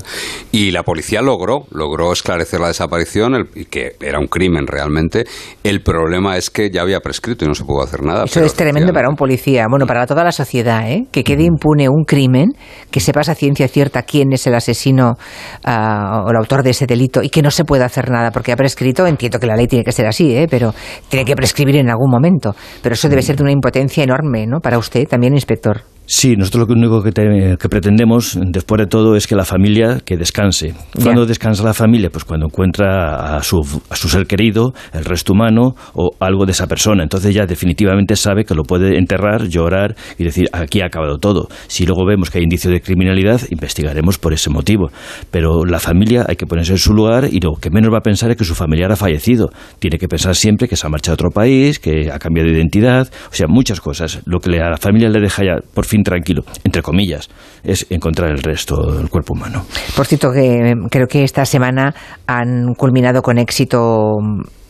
Y 0.51 0.71
la 0.71 0.83
policía 0.83 1.21
logró, 1.21 1.65
logró 1.71 2.11
esclarecer 2.11 2.59
la 2.59 2.67
desaparición, 2.67 3.49
y 3.55 3.65
que 3.65 3.95
era 4.01 4.19
un 4.19 4.27
crimen 4.27 4.67
realmente. 4.67 5.25
El 5.63 5.81
problema 5.81 6.37
es 6.37 6.49
que 6.49 6.69
ya 6.69 6.81
había 6.81 6.99
prescrito 6.99 7.45
y 7.45 7.47
no 7.47 7.55
se 7.55 7.63
pudo 7.63 7.83
hacer 7.83 8.03
nada. 8.03 8.25
Eso 8.25 8.43
es 8.43 8.53
tremendo 8.53 8.93
para 8.93 9.09
un 9.09 9.15
policía, 9.15 9.65
bueno, 9.69 9.85
para 9.85 10.05
toda 10.05 10.23
la 10.23 10.31
sociedad, 10.31 10.89
¿eh? 10.89 11.05
que 11.11 11.23
quede 11.23 11.43
impune 11.43 11.89
un 11.89 12.03
crimen, 12.05 12.53
que 12.91 12.99
sepas 12.99 13.29
a 13.29 13.35
ciencia 13.35 13.58
cierta 13.67 14.03
quién 14.03 14.31
es 14.33 14.47
el 14.47 14.55
asesino 14.55 15.17
ah, 15.63 16.23
o 16.25 16.29
el 16.31 16.37
autor 16.37 16.63
de 16.63 16.71
ese 16.71 16.85
delito 16.85 17.21
y 17.21 17.29
que 17.29 17.41
no 17.41 17.51
se 17.51 17.63
puede 17.65 17.83
hacer 17.83 18.09
nada 18.09 18.31
porque 18.31 18.51
ha 18.51 18.55
prescrito, 18.55 19.05
entiendo 19.05 19.39
que 19.39 19.47
la 19.47 19.55
ley 19.55 19.67
tiene 19.67 19.83
que 19.83 19.91
ser 19.91 20.07
así, 20.07 20.35
¿eh? 20.35 20.47
pero 20.49 20.73
tiene 21.09 21.25
que 21.25 21.35
prescribir 21.35 21.77
en 21.77 21.89
algún 21.89 22.09
momento. 22.09 22.55
Pero 22.81 22.93
eso 22.93 23.09
debe 23.09 23.21
ser 23.21 23.35
de 23.35 23.43
una 23.43 23.51
impotencia 23.51 24.03
enorme, 24.03 24.45
¿no? 24.47 24.59
Para 24.59 24.77
usted 24.77 25.07
también, 25.07 25.33
inspector. 25.33 25.81
Sí, 26.11 26.35
nosotros 26.35 26.67
lo 26.67 26.73
único 26.73 27.03
que, 27.03 27.11
que, 27.11 27.69
pretendemos, 27.69 28.35
después 28.41 28.79
de 28.79 28.87
todo, 28.87 29.15
es 29.15 29.27
que 29.27 29.35
la 29.35 29.45
familia 29.45 29.99
que 30.03 30.17
descanse. 30.17 30.73
¿Cuándo 31.03 31.27
descansa 31.27 31.63
la 31.63 31.75
familia? 31.75 32.09
Pues 32.09 32.23
cuando 32.23 32.47
encuentra 32.47 33.37
a 33.37 33.43
su, 33.43 33.59
a 33.91 33.95
su 33.95 34.09
ser 34.09 34.25
querido, 34.25 34.73
el 34.91 35.05
resto 35.05 35.33
humano 35.33 35.75
o 35.93 36.09
algo 36.19 36.47
de 36.47 36.53
esa 36.53 36.65
persona. 36.65 37.03
Entonces 37.03 37.35
ya 37.35 37.45
definitivamente 37.45 38.15
sabe 38.15 38.43
que 38.43 38.55
lo 38.55 38.63
puede 38.63 38.97
enterrar, 38.97 39.49
llorar 39.49 39.95
y 40.17 40.23
decir, 40.23 40.47
aquí 40.51 40.81
ha 40.81 40.87
acabado 40.87 41.19
todo. 41.19 41.47
Si 41.67 41.85
luego 41.85 42.07
vemos 42.07 42.31
que 42.31 42.39
hay 42.39 42.43
indicio 42.43 42.71
de 42.71 42.81
criminalidad, 42.81 43.41
investigaremos 43.51 44.17
por 44.17 44.33
ese 44.33 44.49
motivo. 44.49 44.89
Pero 45.29 45.63
la 45.63 45.79
familia 45.79 46.25
hay 46.27 46.37
que 46.37 46.47
ponerse 46.47 46.71
en 46.71 46.79
su 46.79 46.95
lugar 46.95 47.29
y 47.31 47.39
lo 47.39 47.51
que 47.61 47.69
menos 47.69 47.93
va 47.93 47.99
a 47.99 48.01
pensar 48.01 48.31
es 48.31 48.35
que 48.35 48.45
su 48.45 48.55
familiar 48.55 48.91
ha 48.91 48.95
fallecido. 48.95 49.51
Tiene 49.77 49.99
que 49.99 50.07
pensar 50.07 50.35
siempre 50.35 50.67
que 50.67 50.75
se 50.75 50.87
ha 50.87 50.89
marchado 50.89 51.13
a 51.13 51.17
otro 51.17 51.29
país, 51.29 51.77
que 51.77 52.09
ha 52.11 52.17
cambiado 52.17 52.49
de 52.49 52.57
identidad, 52.57 53.07
o 53.31 53.35
sea, 53.35 53.45
muchas 53.47 53.79
cosas. 53.79 54.23
Lo 54.25 54.39
que 54.39 54.49
a 54.59 54.71
la 54.71 54.77
familia 54.77 55.09
le 55.09 55.19
deja 55.19 55.43
ya 55.43 55.57
por 55.71 55.85
fin 55.85 55.98
tranquilo, 56.03 56.43
entre 56.63 56.81
comillas, 56.81 57.29
es 57.63 57.85
encontrar 57.89 58.31
el 58.31 58.39
resto 58.39 58.75
del 58.93 59.09
cuerpo 59.09 59.33
humano. 59.33 59.65
Por 59.95 60.05
cierto, 60.05 60.31
que 60.31 60.73
creo 60.89 61.07
que 61.07 61.23
esta 61.23 61.45
semana 61.45 61.93
han 62.27 62.73
culminado 62.75 63.21
con 63.21 63.37
éxito 63.37 64.17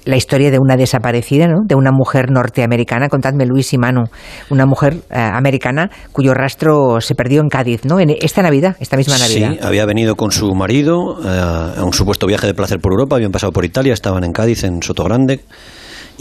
la 0.05 0.15
historia 0.15 0.49
de 0.51 0.59
una 0.59 0.75
desaparecida, 0.75 1.47
¿no? 1.47 1.59
de 1.65 1.75
una 1.75 1.91
mujer 1.91 2.31
norteamericana, 2.31 3.09
contadme 3.09 3.45
Luis 3.45 3.73
y 3.73 3.77
Manu, 3.77 4.05
una 4.49 4.65
mujer 4.65 4.95
eh, 5.09 5.19
americana 5.19 5.89
cuyo 6.11 6.33
rastro 6.33 7.01
se 7.01 7.15
perdió 7.15 7.41
en 7.41 7.49
Cádiz, 7.49 7.85
¿no? 7.85 7.99
En 7.99 8.09
esta 8.09 8.41
Navidad, 8.41 8.75
esta 8.79 8.97
misma 8.97 9.17
Navidad. 9.17 9.51
Sí, 9.51 9.59
había 9.61 9.85
venido 9.85 10.15
con 10.15 10.31
su 10.31 10.53
marido 10.55 11.19
eh, 11.23 11.77
a 11.77 11.83
un 11.83 11.93
supuesto 11.93 12.25
viaje 12.27 12.47
de 12.47 12.53
placer 12.53 12.79
por 12.79 12.93
Europa, 12.93 13.17
habían 13.17 13.31
pasado 13.31 13.51
por 13.51 13.65
Italia, 13.65 13.93
estaban 13.93 14.23
en 14.23 14.31
Cádiz, 14.31 14.63
en 14.63 14.81
Sotogrande. 14.81 15.41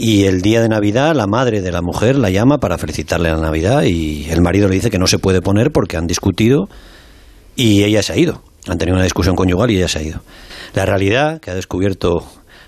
Y 0.01 0.23
el 0.23 0.41
día 0.41 0.61
de 0.61 0.69
Navidad 0.69 1.13
la 1.13 1.27
madre 1.27 1.61
de 1.61 1.73
la 1.73 1.81
mujer 1.81 2.15
la 2.15 2.29
llama 2.29 2.59
para 2.59 2.77
felicitarle 2.77 3.29
la 3.29 3.37
Navidad 3.37 3.83
y 3.83 4.29
el 4.29 4.41
marido 4.41 4.69
le 4.69 4.75
dice 4.75 4.89
que 4.89 4.97
no 4.97 5.07
se 5.07 5.19
puede 5.19 5.41
poner 5.41 5.71
porque 5.73 5.97
han 5.97 6.07
discutido 6.07 6.69
y 7.57 7.83
ella 7.83 8.01
se 8.01 8.13
ha 8.13 8.17
ido. 8.17 8.41
Han 8.69 8.77
tenido 8.77 8.95
una 8.95 9.03
discusión 9.03 9.35
conyugal 9.35 9.69
y 9.71 9.75
ella 9.75 9.89
se 9.89 9.99
ha 9.99 10.01
ido. 10.01 10.21
La 10.73 10.85
realidad 10.85 11.41
que 11.41 11.51
ha 11.51 11.53
descubierto 11.53 12.25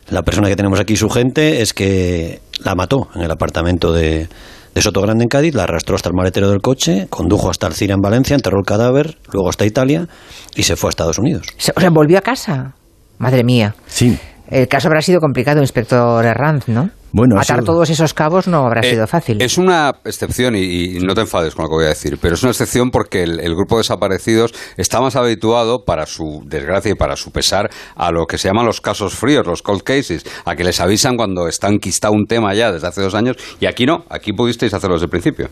la 0.10 0.24
persona 0.24 0.50
que 0.50 0.58
tenemos 0.58 0.82
aquí, 0.82 0.98
su 0.98 1.10
gente, 1.10 1.62
es 1.62 1.74
que 1.74 2.42
la 2.66 2.76
mató 2.76 3.08
en 3.16 3.22
el 3.22 3.32
apartamento 3.32 3.94
de, 3.94 4.28
de 4.76 4.82
Soto 4.82 5.02
Grande 5.02 5.24
en 5.24 5.30
Cádiz, 5.30 5.56
la 5.56 5.64
arrastró 5.64 5.96
hasta 5.96 6.10
el 6.10 6.16
maletero 6.16 6.50
del 6.50 6.60
coche, 6.60 7.08
condujo 7.10 7.50
hasta 7.50 7.66
el 7.66 7.74
CIRA 7.74 7.94
en 7.94 8.02
Valencia, 8.02 8.36
enterró 8.36 8.58
el 8.60 8.66
cadáver, 8.66 9.20
luego 9.32 9.48
hasta 9.48 9.66
Italia 9.66 10.10
y 10.54 10.64
se 10.64 10.76
fue 10.76 10.90
a 10.90 10.92
Estados 10.92 11.18
Unidos. 11.18 11.48
O 11.76 11.80
sea, 11.80 11.90
volvió 11.92 12.18
a 12.18 12.22
casa. 12.22 12.76
Madre 13.20 13.46
mía. 13.46 13.74
Sí. 13.88 14.20
El 14.50 14.68
caso 14.68 14.90
habrá 14.90 15.02
sido 15.02 15.22
complicado, 15.22 15.62
inspector 15.62 16.26
Herranz, 16.26 16.68
¿no? 16.68 16.90
Bueno, 17.14 17.38
Atar 17.40 17.64
todos 17.64 17.90
esos 17.90 18.14
cabos 18.14 18.48
no 18.48 18.66
habrá 18.66 18.82
eh, 18.82 18.92
sido 18.92 19.06
fácil. 19.06 19.42
Es 19.42 19.58
una 19.58 19.92
excepción, 20.06 20.56
y, 20.56 21.00
no 21.00 21.14
te 21.14 21.22
enfades 21.22 21.56
con 21.56 21.64
lo 21.64 21.70
que 21.70 21.76
voy 21.76 21.86
a 21.86 21.90
decir, 21.90 22.18
pero 22.22 22.36
es 22.36 22.44
una 22.44 22.52
excepción 22.52 22.90
porque 22.90 23.24
el, 23.24 23.54
grupo 23.54 23.76
de 23.76 23.80
desaparecidos 23.82 24.54
está 24.78 25.02
más 25.02 25.16
habituado, 25.16 25.84
para 25.86 26.06
su 26.06 26.42
desgracia 26.46 26.92
y 26.92 26.96
para 26.96 27.18
su 27.18 27.32
pesar, 27.32 27.70
a 27.96 28.12
lo 28.12 28.26
que 28.26 28.38
se 28.38 28.48
llaman 28.48 28.66
los 28.66 28.80
casos 28.80 29.14
fríos, 29.14 29.46
los 29.46 29.62
cold 29.62 29.84
cases, 29.84 30.26
a 30.46 30.56
que 30.56 30.64
les 30.64 30.80
avisan 30.80 31.18
cuando 31.18 31.48
está 31.48 31.68
enquistado 31.68 32.14
un 32.14 32.26
tema 32.26 32.54
ya 32.54 32.72
desde 32.72 32.88
hace 32.88 33.02
dos 33.02 33.14
años, 33.14 33.36
y 33.60 33.66
aquí 33.66 33.86
no, 33.86 34.06
aquí 34.10 34.32
pudisteis 34.32 34.74
hacerlo 34.74 34.96
desde 34.96 35.06
el 35.06 35.12
principio. 35.12 35.50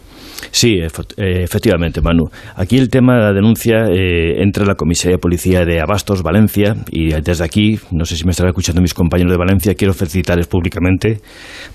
Sí, 0.52 0.78
eh, 0.78 1.44
efectivamente, 1.44 2.02
Manu. 2.02 2.30
Aquí 2.56 2.78
el 2.78 2.90
tema 2.90 3.16
de 3.16 3.22
la 3.22 3.34
denuncia 3.34 3.86
eh, 3.92 4.42
entre 4.42 4.66
la 4.66 4.76
Comisaría 4.76 5.18
de 5.18 5.20
Policía 5.20 5.66
de 5.66 5.82
Abastos, 5.82 6.24
Valencia, 6.24 6.76
y 6.90 7.10
desde 7.22 7.44
aquí, 7.44 7.80
no 7.92 8.06
sé 8.06 8.16
si 8.16 8.24
me 8.24 8.32
estarán 8.32 8.52
escuchando 8.52 8.82
mis 8.82 8.94
compañeros 8.94 9.32
de 9.32 9.38
Valencia, 9.38 9.76
quiero 9.76 9.94
felicitarles 9.94 10.48
públicamente 10.48 11.20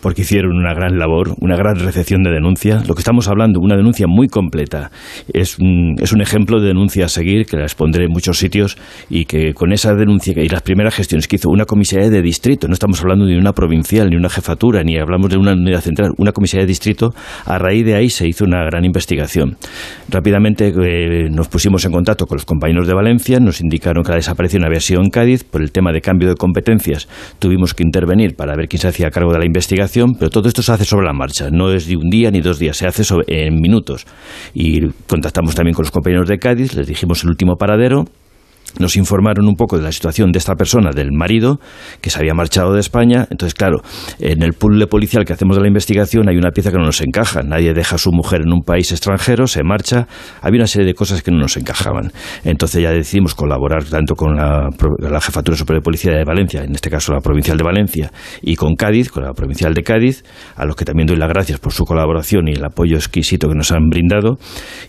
porque 0.00 0.22
hicieron 0.22 0.56
una 0.56 0.74
gran 0.74 0.98
labor, 0.98 1.34
una 1.40 1.56
gran 1.56 1.78
recepción 1.78 2.22
de 2.22 2.30
denuncia. 2.30 2.82
Lo 2.86 2.94
que 2.94 3.00
estamos 3.00 3.28
hablando, 3.28 3.60
una 3.60 3.76
denuncia 3.76 4.06
muy 4.08 4.28
completa. 4.28 4.90
Es 5.32 5.58
un, 5.58 5.96
es 6.00 6.12
un 6.12 6.20
ejemplo 6.20 6.60
de 6.60 6.68
denuncia 6.68 7.06
a 7.06 7.08
seguir, 7.08 7.46
que 7.46 7.56
la 7.56 7.64
expondré 7.64 8.04
en 8.04 8.10
muchos 8.12 8.38
sitios, 8.38 8.76
y 9.08 9.24
que 9.24 9.54
con 9.54 9.72
esa 9.72 9.94
denuncia 9.94 10.34
y 10.36 10.48
las 10.48 10.62
primeras 10.62 10.94
gestiones 10.94 11.28
que 11.28 11.36
hizo 11.36 11.48
una 11.50 11.64
comisaría 11.64 12.10
de 12.10 12.22
distrito, 12.22 12.68
no 12.68 12.74
estamos 12.74 13.00
hablando 13.00 13.26
de 13.26 13.36
una 13.36 13.52
provincial, 13.52 14.10
ni 14.10 14.16
una 14.16 14.28
jefatura, 14.28 14.82
ni 14.82 14.98
hablamos 14.98 15.30
de 15.30 15.36
una 15.36 15.52
unidad 15.52 15.80
central, 15.80 16.12
una 16.18 16.32
comisaría 16.32 16.62
de 16.62 16.68
distrito, 16.68 17.14
a 17.44 17.58
raíz 17.58 17.84
de 17.84 17.94
ahí 17.94 18.10
se 18.10 18.26
hizo 18.26 18.44
una 18.44 18.64
gran 18.64 18.84
investigación. 18.84 19.56
Rápidamente 20.08 20.68
eh, 20.68 21.28
nos 21.30 21.48
pusimos 21.48 21.84
en 21.84 21.92
contacto 21.92 22.26
con 22.26 22.36
los 22.36 22.44
compañeros 22.44 22.86
de 22.86 22.94
Valencia, 22.94 23.40
nos 23.40 23.60
indicaron 23.60 24.02
que 24.02 24.10
la 24.10 24.16
desaparición 24.16 24.64
había 24.64 24.80
sido 24.80 25.00
en 25.00 25.10
Cádiz, 25.10 25.44
por 25.44 25.62
el 25.62 25.72
tema 25.72 25.92
de 25.92 26.00
cambio 26.00 26.28
de 26.28 26.34
competencias 26.34 27.08
tuvimos 27.38 27.74
que 27.74 27.82
intervenir 27.82 28.36
para 28.36 28.54
ver 28.56 28.68
quién 28.68 28.80
se 28.80 28.88
hacía 28.88 29.10
cargo 29.10 29.32
de 29.32 29.38
la 29.38 29.44
investigación, 29.44 29.63
pero 30.18 30.30
todo 30.30 30.48
esto 30.48 30.62
se 30.62 30.72
hace 30.72 30.84
sobre 30.84 31.06
la 31.06 31.12
marcha, 31.12 31.48
no 31.50 31.72
es 31.72 31.86
de 31.86 31.96
un 31.96 32.10
día 32.10 32.30
ni 32.30 32.40
dos 32.40 32.58
días, 32.58 32.76
se 32.76 32.86
hace 32.86 33.02
en 33.26 33.60
minutos. 33.60 34.06
Y 34.52 34.88
contactamos 35.06 35.54
también 35.54 35.74
con 35.74 35.84
los 35.84 35.90
compañeros 35.90 36.28
de 36.28 36.38
Cádiz, 36.38 36.74
les 36.74 36.86
dijimos 36.86 37.22
el 37.24 37.30
último 37.30 37.56
paradero, 37.56 38.04
nos 38.78 38.96
informaron 38.96 39.46
un 39.46 39.56
poco 39.56 39.78
de 39.78 39.84
la 39.84 39.92
situación 39.92 40.32
de 40.32 40.38
esta 40.38 40.54
persona, 40.54 40.90
del 40.90 41.12
marido, 41.12 41.60
que 42.00 42.10
se 42.10 42.18
había 42.18 42.34
marchado 42.34 42.72
de 42.72 42.80
España. 42.80 43.26
Entonces, 43.30 43.54
claro, 43.54 43.82
en 44.18 44.42
el 44.42 44.52
pool 44.54 44.84
policial 44.88 45.24
que 45.24 45.32
hacemos 45.32 45.56
de 45.56 45.62
la 45.62 45.68
investigación 45.68 46.28
hay 46.28 46.36
una 46.36 46.50
pieza 46.50 46.70
que 46.70 46.78
no 46.78 46.84
nos 46.84 47.00
encaja. 47.00 47.42
Nadie 47.42 47.72
deja 47.72 47.96
a 47.96 47.98
su 47.98 48.10
mujer 48.12 48.42
en 48.42 48.52
un 48.52 48.62
país 48.62 48.90
extranjero, 48.92 49.46
se 49.46 49.62
marcha. 49.62 50.06
Había 50.40 50.60
una 50.60 50.66
serie 50.66 50.86
de 50.86 50.94
cosas 50.94 51.22
que 51.22 51.30
no 51.30 51.38
nos 51.38 51.56
encajaban. 51.56 52.12
Entonces 52.44 52.82
ya 52.82 52.90
decidimos 52.90 53.34
colaborar 53.34 53.84
tanto 53.84 54.14
con 54.14 54.36
la, 54.36 54.70
Jefatura 55.20 55.56
Superior 55.56 55.80
de 55.80 55.84
Policía 55.84 56.12
de 56.12 56.24
Valencia, 56.24 56.64
en 56.64 56.74
este 56.74 56.90
caso 56.90 57.12
la 57.12 57.20
Provincial 57.20 57.56
de 57.56 57.64
Valencia, 57.64 58.12
y 58.42 58.56
con 58.56 58.74
Cádiz, 58.74 59.10
con 59.10 59.24
la 59.24 59.32
Provincial 59.32 59.72
de 59.72 59.82
Cádiz, 59.82 60.22
a 60.56 60.64
los 60.66 60.76
que 60.76 60.84
también 60.84 61.06
doy 61.06 61.16
las 61.16 61.28
gracias 61.28 61.58
por 61.60 61.72
su 61.72 61.84
colaboración 61.84 62.48
y 62.48 62.52
el 62.52 62.64
apoyo 62.64 62.96
exquisito 62.96 63.48
que 63.48 63.54
nos 63.54 63.72
han 63.72 63.88
brindado. 63.88 64.38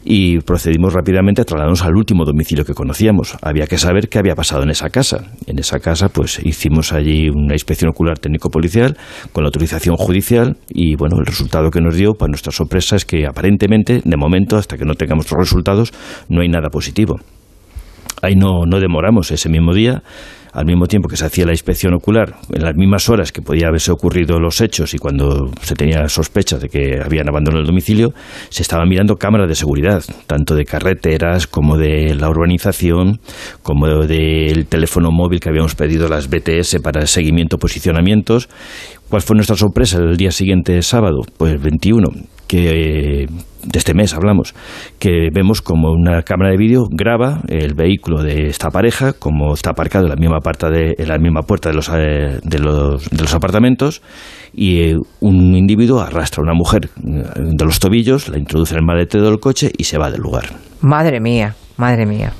Y 0.03 0.39
procedimos 0.39 0.93
rápidamente 0.93 1.41
a 1.41 1.45
trasladarnos 1.45 1.83
al 1.83 1.95
último 1.95 2.25
domicilio 2.25 2.65
que 2.65 2.73
conocíamos. 2.73 3.37
Había 3.41 3.67
que 3.67 3.74
saber 3.77 4.09
qué 4.09 4.19
había 4.19 4.35
pasado 4.35 4.63
en 4.63 4.69
esa 4.69 4.89
casa. 4.89 5.31
En 5.47 5.59
esa 5.59 5.79
casa, 5.79 6.09
pues 6.09 6.39
hicimos 6.43 6.93
allí 6.93 7.29
una 7.29 7.53
inspección 7.53 7.89
ocular 7.89 8.19
técnico-policial 8.19 8.97
con 9.31 9.43
la 9.43 9.47
autorización 9.47 9.95
judicial 9.95 10.57
y, 10.69 10.95
bueno, 10.95 11.17
el 11.19 11.25
resultado 11.25 11.69
que 11.71 11.81
nos 11.81 11.95
dio, 11.95 12.13
para 12.13 12.29
nuestra 12.29 12.51
sorpresa, 12.51 12.95
es 12.95 13.05
que 13.05 13.25
aparentemente, 13.25 14.01
de 14.03 14.17
momento, 14.17 14.57
hasta 14.57 14.77
que 14.77 14.85
no 14.85 14.93
tengamos 14.95 15.31
los 15.31 15.39
resultados, 15.39 15.93
no 16.29 16.41
hay 16.41 16.49
nada 16.49 16.69
positivo. 16.69 17.19
Ahí 18.21 18.35
no, 18.35 18.65
no 18.65 18.79
demoramos 18.79 19.31
ese 19.31 19.49
mismo 19.49 19.73
día 19.73 20.03
al 20.55 20.65
mismo 20.65 20.87
tiempo 20.87 21.09
que 21.09 21.17
se 21.17 21.25
hacía 21.25 21.45
la 21.45 21.51
inspección 21.51 21.93
ocular, 21.93 22.37
en 22.53 22.63
las 22.63 22.75
mismas 22.75 23.09
horas 23.09 23.33
que 23.33 23.41
podía 23.41 23.67
haberse 23.67 23.91
ocurrido 23.91 24.39
los 24.39 24.61
hechos 24.61 24.93
y 24.93 24.97
cuando 24.97 25.51
se 25.61 25.75
tenía 25.75 26.07
sospecha 26.07 26.57
de 26.57 26.69
que 26.69 27.01
habían 27.03 27.27
abandonado 27.27 27.61
el 27.61 27.67
domicilio, 27.67 28.13
se 28.49 28.61
estaban 28.61 28.87
mirando 28.87 29.17
cámaras 29.17 29.49
de 29.49 29.55
seguridad, 29.55 30.01
tanto 30.27 30.55
de 30.55 30.63
carreteras 30.63 31.45
como 31.45 31.77
de 31.77 32.15
la 32.15 32.29
urbanización, 32.29 33.19
como 33.63 34.05
del 34.05 34.65
teléfono 34.67 35.11
móvil 35.11 35.41
que 35.41 35.49
habíamos 35.49 35.75
pedido 35.75 36.07
las 36.07 36.29
BTS 36.29 36.79
para 36.81 37.05
seguimiento, 37.05 37.57
posicionamientos. 37.57 38.47
¿Cuál 39.09 39.21
fue 39.21 39.35
nuestra 39.35 39.57
sorpresa 39.57 39.97
el 39.97 40.15
día 40.15 40.31
siguiente, 40.31 40.81
sábado? 40.81 41.19
Pues 41.37 41.51
el 41.51 41.59
21, 41.59 42.07
que 42.47 43.27
de 43.65 43.79
este 43.79 43.93
mes 43.93 44.13
hablamos, 44.13 44.53
que 44.99 45.29
vemos 45.33 45.61
como 45.61 45.91
una 45.91 46.21
cámara 46.21 46.51
de 46.51 46.57
vídeo 46.57 46.87
graba 46.89 47.41
el 47.47 47.73
vehículo 47.73 48.21
de 48.21 48.47
esta 48.47 48.69
pareja, 48.69 49.13
como 49.13 49.53
está 49.53 49.71
aparcado 49.71 50.05
en 50.05 50.11
la 50.11 50.15
misma, 50.15 50.39
parte 50.39 50.69
de, 50.69 50.95
en 50.97 51.07
la 51.07 51.17
misma 51.17 51.41
puerta 51.41 51.69
de 51.69 51.75
los, 51.75 51.89
eh, 51.89 52.39
de 52.43 52.59
los, 52.59 53.09
de 53.09 53.21
los 53.21 53.33
apartamentos, 53.33 54.01
y 54.53 54.81
eh, 54.81 54.95
un 55.19 55.55
individuo 55.55 56.01
arrastra 56.01 56.41
a 56.41 56.43
una 56.43 56.53
mujer 56.53 56.89
eh, 56.97 57.23
de 57.35 57.65
los 57.65 57.79
tobillos, 57.79 58.29
la 58.29 58.37
introduce 58.37 58.73
en 58.73 58.79
el 58.79 58.85
maletero 58.85 59.25
del 59.25 59.39
coche 59.39 59.71
y 59.75 59.85
se 59.85 59.97
va 59.97 60.11
del 60.11 60.21
lugar. 60.21 60.45
Madre 60.81 61.19
mía, 61.19 61.55
madre 61.77 62.05
mía. 62.05 62.33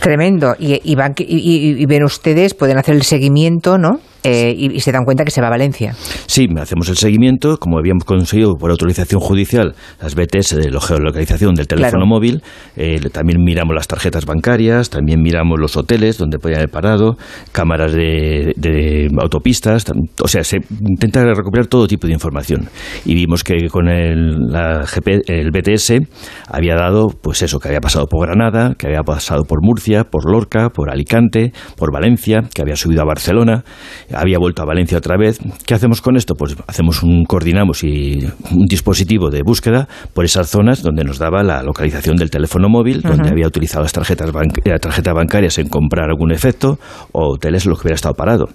Tremendo. 0.00 0.54
Y, 0.58 0.80
y, 0.82 0.94
van, 0.96 1.14
y, 1.16 1.86
ven 1.86 2.02
ustedes, 2.02 2.54
pueden 2.54 2.76
hacer 2.76 2.96
el 2.96 3.02
seguimiento, 3.02 3.78
¿no? 3.78 4.00
Eh, 4.24 4.54
y, 4.56 4.80
se 4.80 4.92
dan 4.92 5.04
cuenta 5.04 5.24
que 5.24 5.30
se 5.30 5.40
va 5.40 5.48
a 5.48 5.50
Valencia. 5.50 5.94
Sí, 6.26 6.46
hacemos 6.56 6.88
el 6.88 6.96
seguimiento, 6.96 7.56
como 7.58 7.78
habíamos 7.78 8.04
conseguido 8.04 8.54
por 8.54 8.70
autorización 8.70 9.20
judicial 9.20 9.74
las 10.00 10.14
BTS 10.14 10.56
de 10.56 10.70
la 10.70 10.80
geolocalización 10.80 11.54
del 11.54 11.66
teléfono 11.66 12.06
móvil, 12.06 12.42
eh, 12.76 13.00
también 13.12 13.42
miramos 13.42 13.74
las 13.74 13.88
tarjetas 13.88 14.24
bancarias, 14.24 14.90
también 14.90 15.20
miramos 15.20 15.58
los 15.58 15.76
hoteles 15.76 16.18
donde 16.18 16.38
podían 16.38 16.58
haber 16.60 16.70
parado, 16.70 17.16
cámaras 17.50 17.92
de, 17.92 19.08
autopistas, 19.20 19.84
o 20.22 20.28
sea, 20.28 20.44
se 20.44 20.58
intenta 20.80 21.24
recuperar 21.24 21.66
todo 21.66 21.86
tipo 21.88 22.06
de 22.06 22.12
información. 22.12 22.68
Y 23.04 23.14
vimos 23.14 23.42
que 23.42 23.68
con 23.68 23.88
el, 23.88 24.50
la 24.50 24.84
GP, 24.86 25.28
el 25.28 25.50
BTS 25.50 25.94
había 26.48 26.76
dado, 26.76 27.08
pues 27.08 27.42
eso, 27.42 27.58
que 27.58 27.68
había 27.68 27.80
pasado 27.80 28.06
por 28.06 28.26
Granada, 28.26 28.74
que 28.78 28.86
había 28.86 29.02
pasado 29.02 29.42
por 29.42 29.58
Murcia, 29.62 30.04
por 30.04 30.30
Lorca, 30.30 30.68
por 30.70 30.90
Alicante, 30.90 31.52
por 31.76 31.92
Valencia, 31.92 32.42
que 32.54 32.62
había 32.62 32.76
subido 32.76 33.02
a 33.02 33.04
Barcelona 33.04 33.64
había 34.14 34.38
vuelto 34.38 34.62
a 34.62 34.66
Valencia 34.66 34.98
otra 34.98 35.16
vez. 35.16 35.38
¿Qué 35.66 35.74
hacemos 35.74 36.00
con 36.00 36.16
esto? 36.16 36.34
Pues 36.34 36.56
hacemos 36.66 37.02
un, 37.02 37.24
coordinamos 37.24 37.84
y 37.84 38.18
un 38.50 38.66
dispositivo 38.66 39.30
de 39.30 39.42
búsqueda 39.42 39.88
por 40.14 40.24
esas 40.24 40.48
zonas 40.48 40.82
donde 40.82 41.04
nos 41.04 41.18
daba 41.18 41.42
la 41.42 41.62
localización 41.62 42.16
del 42.16 42.30
teléfono 42.30 42.68
móvil, 42.68 43.02
donde 43.02 43.28
había 43.28 43.46
utilizado 43.46 43.82
las 43.82 43.92
tarjetas, 43.92 44.30
eh, 44.64 44.78
tarjetas 44.80 45.14
bancarias 45.14 45.58
en 45.58 45.68
comprar 45.68 46.08
algún 46.10 46.32
efecto 46.32 46.78
o 47.12 47.34
hoteles 47.34 47.64
en 47.64 47.70
los 47.70 47.80
que 47.80 47.88
hubiera 47.88 47.96
estado 47.96 48.14
parado. 48.14 48.48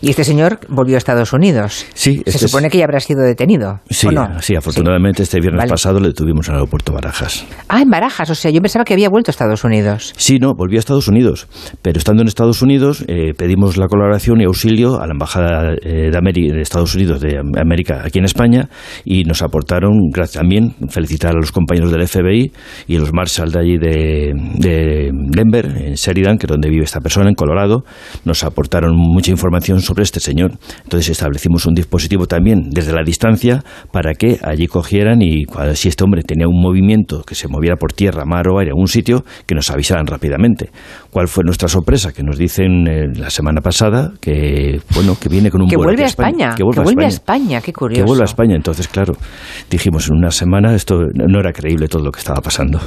Y 0.00 0.10
este 0.10 0.24
señor 0.24 0.60
volvió 0.68 0.94
a 0.96 0.98
Estados 0.98 1.32
Unidos. 1.32 1.86
Sí, 1.94 2.22
Se 2.24 2.30
este 2.30 2.48
supone 2.48 2.66
es- 2.68 2.72
que 2.72 2.78
ya 2.78 2.84
habrá 2.84 3.00
sido 3.00 3.22
detenido. 3.22 3.80
Sí, 3.90 4.08
sí, 4.40 4.54
afortunadamente 4.56 5.22
este 5.22 5.40
viernes 5.40 5.60
Vale. 5.62 5.70
pasado 5.70 6.00
le 6.00 6.12
tuvimos 6.12 6.46
en 6.48 6.54
el 6.54 6.60
aeropuerto 6.60 6.92
Barajas. 6.92 7.44
Ah, 7.68 7.82
en 7.82 7.90
Barajas. 7.90 8.30
O 8.30 8.34
sea, 8.34 8.50
yo 8.50 8.60
pensaba 8.60 8.84
que 8.84 8.94
había 8.94 9.08
vuelto 9.08 9.30
a 9.30 9.32
Estados 9.32 9.64
Unidos. 9.64 10.12
Sí, 10.16 10.38
no, 10.38 10.54
volvió 10.54 10.78
a 10.78 10.80
Estados 10.80 11.08
Unidos. 11.08 11.48
Pero 11.82 11.98
estando 11.98 12.22
en 12.22 12.28
Estados 12.28 12.62
Unidos, 12.62 13.04
eh, 13.08 13.32
pedimos 13.36 13.76
la 13.76 13.88
colaboración 13.88 14.40
y 14.40 14.44
auxilio 14.44 15.00
a 15.00 15.06
la 15.06 15.12
Embajada 15.12 15.72
eh, 15.82 16.10
de, 16.12 16.20
de 16.54 16.60
Estados 16.60 16.94
Unidos 16.94 17.20
de 17.20 17.38
Am- 17.38 17.52
América 17.60 18.02
aquí 18.04 18.18
en 18.18 18.24
España 18.24 18.68
y 19.04 19.24
nos 19.24 19.42
aportaron, 19.42 19.92
gracias 20.12 20.40
también, 20.42 20.74
felicitar 20.88 21.32
a 21.32 21.38
los 21.38 21.52
compañeros 21.52 21.90
del 21.90 22.06
FBI 22.06 22.52
y 22.86 22.96
a 22.96 23.00
los 23.00 23.12
Marshall 23.12 23.50
de 23.52 23.58
allí 23.58 23.78
de, 23.78 24.32
de 24.58 25.10
Denver, 25.12 25.66
en 25.66 25.94
Sheridan, 25.94 26.38
que 26.38 26.46
es 26.46 26.50
donde 26.50 26.68
vive 26.68 26.84
esta 26.84 27.00
persona, 27.00 27.28
en 27.28 27.34
Colorado, 27.34 27.84
nos 28.24 28.44
aportaron 28.44 28.92
mucha 28.96 29.30
información 29.30 29.65
sobre 29.80 30.02
este 30.04 30.20
señor. 30.20 30.52
Entonces 30.84 31.10
establecimos 31.10 31.66
un 31.66 31.74
dispositivo 31.74 32.26
también 32.26 32.70
desde 32.70 32.92
la 32.92 33.02
distancia 33.02 33.64
para 33.92 34.14
que 34.14 34.38
allí 34.42 34.66
cogieran 34.66 35.22
y 35.22 35.44
si 35.74 35.88
este 35.88 36.04
hombre 36.04 36.22
tenía 36.22 36.46
un 36.48 36.60
movimiento 36.60 37.22
que 37.22 37.34
se 37.34 37.48
moviera 37.48 37.76
por 37.76 37.92
tierra, 37.92 38.24
mar 38.24 38.48
o 38.48 38.58
aire, 38.58 38.70
algún 38.70 38.88
sitio, 38.88 39.24
que 39.46 39.54
nos 39.54 39.70
avisaran 39.70 40.06
rápidamente. 40.06 40.70
¿Cuál 41.10 41.28
fue 41.28 41.44
nuestra 41.44 41.68
sorpresa? 41.68 42.12
Que 42.12 42.22
nos 42.22 42.38
dicen 42.38 42.86
eh, 42.86 43.08
la 43.14 43.30
semana 43.30 43.60
pasada 43.60 44.12
que 44.20 44.80
bueno 44.94 45.16
que 45.20 45.28
viene 45.28 45.50
con 45.50 45.62
un 45.62 45.68
Que 45.68 45.76
vuelo 45.76 45.90
vuelve 45.90 46.04
a 46.04 46.06
España. 46.06 46.54
que 46.54 46.62
vuelve, 46.62 46.80
a 46.80 46.84
a, 46.84 46.88
España. 46.88 47.08
España. 47.08 47.60
Qué 47.60 47.72
curioso. 47.72 48.02
Que 48.02 48.06
vuelve 48.06 48.22
a 48.22 48.26
España. 48.26 48.56
Entonces, 48.56 48.88
claro, 48.88 49.14
dijimos 49.70 50.08
en 50.08 50.16
una 50.16 50.30
semana 50.30 50.74
esto 50.74 50.96
no 51.14 51.40
era 51.40 51.52
creíble 51.52 51.88
todo 51.88 52.04
lo 52.04 52.12
que 52.12 52.18
estaba 52.20 52.40
pasando. 52.40 52.80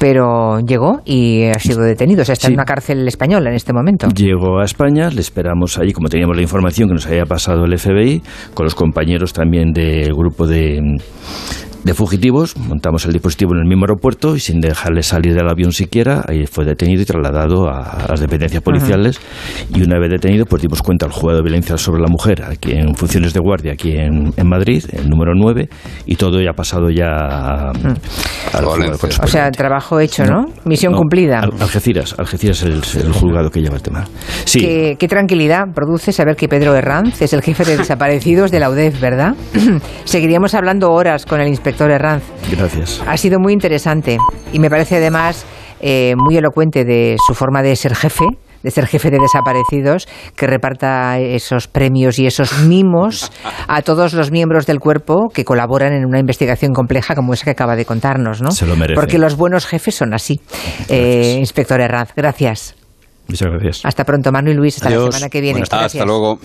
Pero 0.00 0.60
llegó 0.60 1.02
y 1.04 1.44
ha 1.44 1.58
sido 1.58 1.82
detenido. 1.82 2.22
O 2.22 2.24
sea, 2.24 2.32
está 2.32 2.46
Sí. 2.46 2.52
en 2.54 2.58
una 2.58 2.64
cárcel 2.64 3.06
española 3.06 3.50
en 3.50 3.56
este 3.56 3.74
momento. 3.74 4.08
Llegó 4.08 4.58
a 4.58 4.64
España, 4.64 5.10
le 5.10 5.20
esperamos 5.20 5.76
allí, 5.78 5.92
como 5.92 6.08
teníamos 6.08 6.34
la 6.36 6.42
información 6.42 6.88
que 6.88 6.94
nos 6.94 7.06
había 7.06 7.26
pasado 7.26 7.66
el 7.66 7.78
FBI, 7.78 8.22
con 8.54 8.64
los 8.64 8.74
compañeros 8.74 9.34
también 9.34 9.72
del 9.72 10.14
grupo 10.14 10.46
de, 10.46 10.80
de 11.84 11.94
fugitivos, 11.94 12.56
montamos 12.56 13.04
el 13.06 13.12
dispositivo 13.12 13.54
en 13.54 13.60
el 13.60 13.66
mismo 13.66 13.84
aeropuerto 13.84 14.36
y 14.36 14.40
sin 14.40 14.60
dejarle 14.60 15.02
salir 15.02 15.34
del 15.34 15.48
avión 15.48 15.72
siquiera, 15.72 16.22
ahí 16.28 16.46
fue 16.46 16.64
detenido 16.64 17.02
y 17.02 17.04
trasladado 17.04 17.68
a, 17.68 18.06
las 18.08 18.20
dependencias 18.20 18.62
policiales. 18.62 19.18
Y 19.74 19.82
una 19.82 19.98
vez 19.98 20.10
detenido, 20.10 20.44
pues 20.44 20.62
dimos 20.62 20.82
cuenta 20.82 21.06
al 21.06 21.12
juzgado 21.12 21.38
de 21.38 21.42
violencia 21.42 21.76
sobre 21.78 22.02
la 22.02 22.08
mujer, 22.08 22.42
aquí 22.44 22.72
en 22.72 22.94
funciones 22.94 23.32
de 23.32 23.40
guardia, 23.40 23.72
aquí 23.72 23.92
en, 23.92 24.32
en 24.36 24.48
Madrid, 24.48 24.84
el 24.92 25.08
número 25.08 25.32
9, 25.34 25.68
y 26.06 26.16
todo 26.16 26.40
ya 26.42 26.50
ha 26.50 26.54
pasado 26.54 26.90
ya 26.90 27.06
a, 27.06 27.72
Valencia. 27.72 28.98
correspondiente. 28.98 29.24
O 29.24 29.26
sea, 29.26 29.50
trabajo 29.50 30.00
hecho, 30.00 30.24
¿no? 30.24 30.46
Misión 30.66 30.92
No, 30.92 30.98
cumplida. 30.98 31.40
Al- 31.40 31.52
Algeciras, 31.60 32.14
Algeciras 32.18 32.62
es 32.62 32.94
el, 32.96 33.06
el 33.06 33.12
juzgado 33.12 33.50
que 33.50 33.60
lleva 33.60 33.76
el 33.76 33.82
tema. 33.82 34.04
Sí, 34.44 34.60
Qué, 34.60 34.96
qué 34.98 35.08
tranquilidad 35.08 35.64
produce 35.74 36.12
saber 36.12 36.36
que 36.36 36.46
Pedro 36.48 36.74
Herranz 36.74 37.22
es 37.22 37.32
el 37.32 37.40
jefe 37.42 37.64
de 37.64 37.78
desaparecidos 37.78 38.50
de 38.50 38.60
la 38.60 38.68
UDEF, 38.70 39.00
¿verdad? 39.00 39.34
Seguiríamos 40.04 40.54
hablando 40.54 40.90
horas 40.92 41.24
con 41.24 41.40
el 41.40 41.48
inspector 41.48 41.69
Herranz. 41.78 42.24
gracias. 42.50 43.02
Ha 43.06 43.16
sido 43.16 43.38
muy 43.38 43.52
interesante 43.52 44.18
y 44.52 44.58
me 44.58 44.70
parece 44.70 44.96
además 44.96 45.44
eh, 45.80 46.14
muy 46.16 46.36
elocuente 46.36 46.84
de 46.84 47.16
su 47.26 47.34
forma 47.34 47.62
de 47.62 47.76
ser 47.76 47.94
jefe 47.94 48.26
de 48.62 48.70
ser 48.70 48.86
jefe 48.86 49.10
de 49.10 49.18
desaparecidos, 49.18 50.06
que 50.36 50.46
reparta 50.46 51.18
esos 51.18 51.68
premios 51.68 52.18
y 52.18 52.26
esos 52.26 52.60
mimos 52.64 53.32
a 53.66 53.82
todos 53.82 54.12
los 54.12 54.30
miembros 54.30 54.66
del 54.66 54.80
cuerpo 54.80 55.28
que 55.32 55.44
colaboran 55.44 55.92
en 55.92 56.04
una 56.04 56.18
investigación 56.18 56.72
compleja 56.72 57.14
como 57.14 57.32
esa 57.32 57.44
que 57.44 57.50
acaba 57.50 57.76
de 57.76 57.84
contarnos, 57.84 58.42
¿no? 58.42 58.50
Se 58.50 58.66
lo 58.66 58.76
merece. 58.76 59.00
Porque 59.00 59.18
los 59.18 59.36
buenos 59.36 59.66
jefes 59.66 59.94
son 59.94 60.14
así. 60.14 60.40
Eh, 60.88 61.36
inspector 61.38 61.80
Herranz, 61.80 62.12
gracias. 62.14 62.74
Muchas 63.28 63.50
gracias. 63.50 63.80
Hasta 63.84 64.04
pronto, 64.04 64.32
Manu 64.32 64.50
y 64.50 64.54
Luis. 64.54 64.76
Hasta 64.76 64.90
la 64.90 65.10
semana 65.10 65.28
que 65.28 65.40
viene. 65.40 65.60
Buenas 65.60 65.72
Hasta 65.72 66.04
luego. 66.04 66.38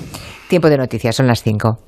Tiempo 0.47 0.69
de 0.69 0.77
noticias, 0.77 1.15
son 1.15 1.27
las 1.27 1.41
5. 1.41 1.79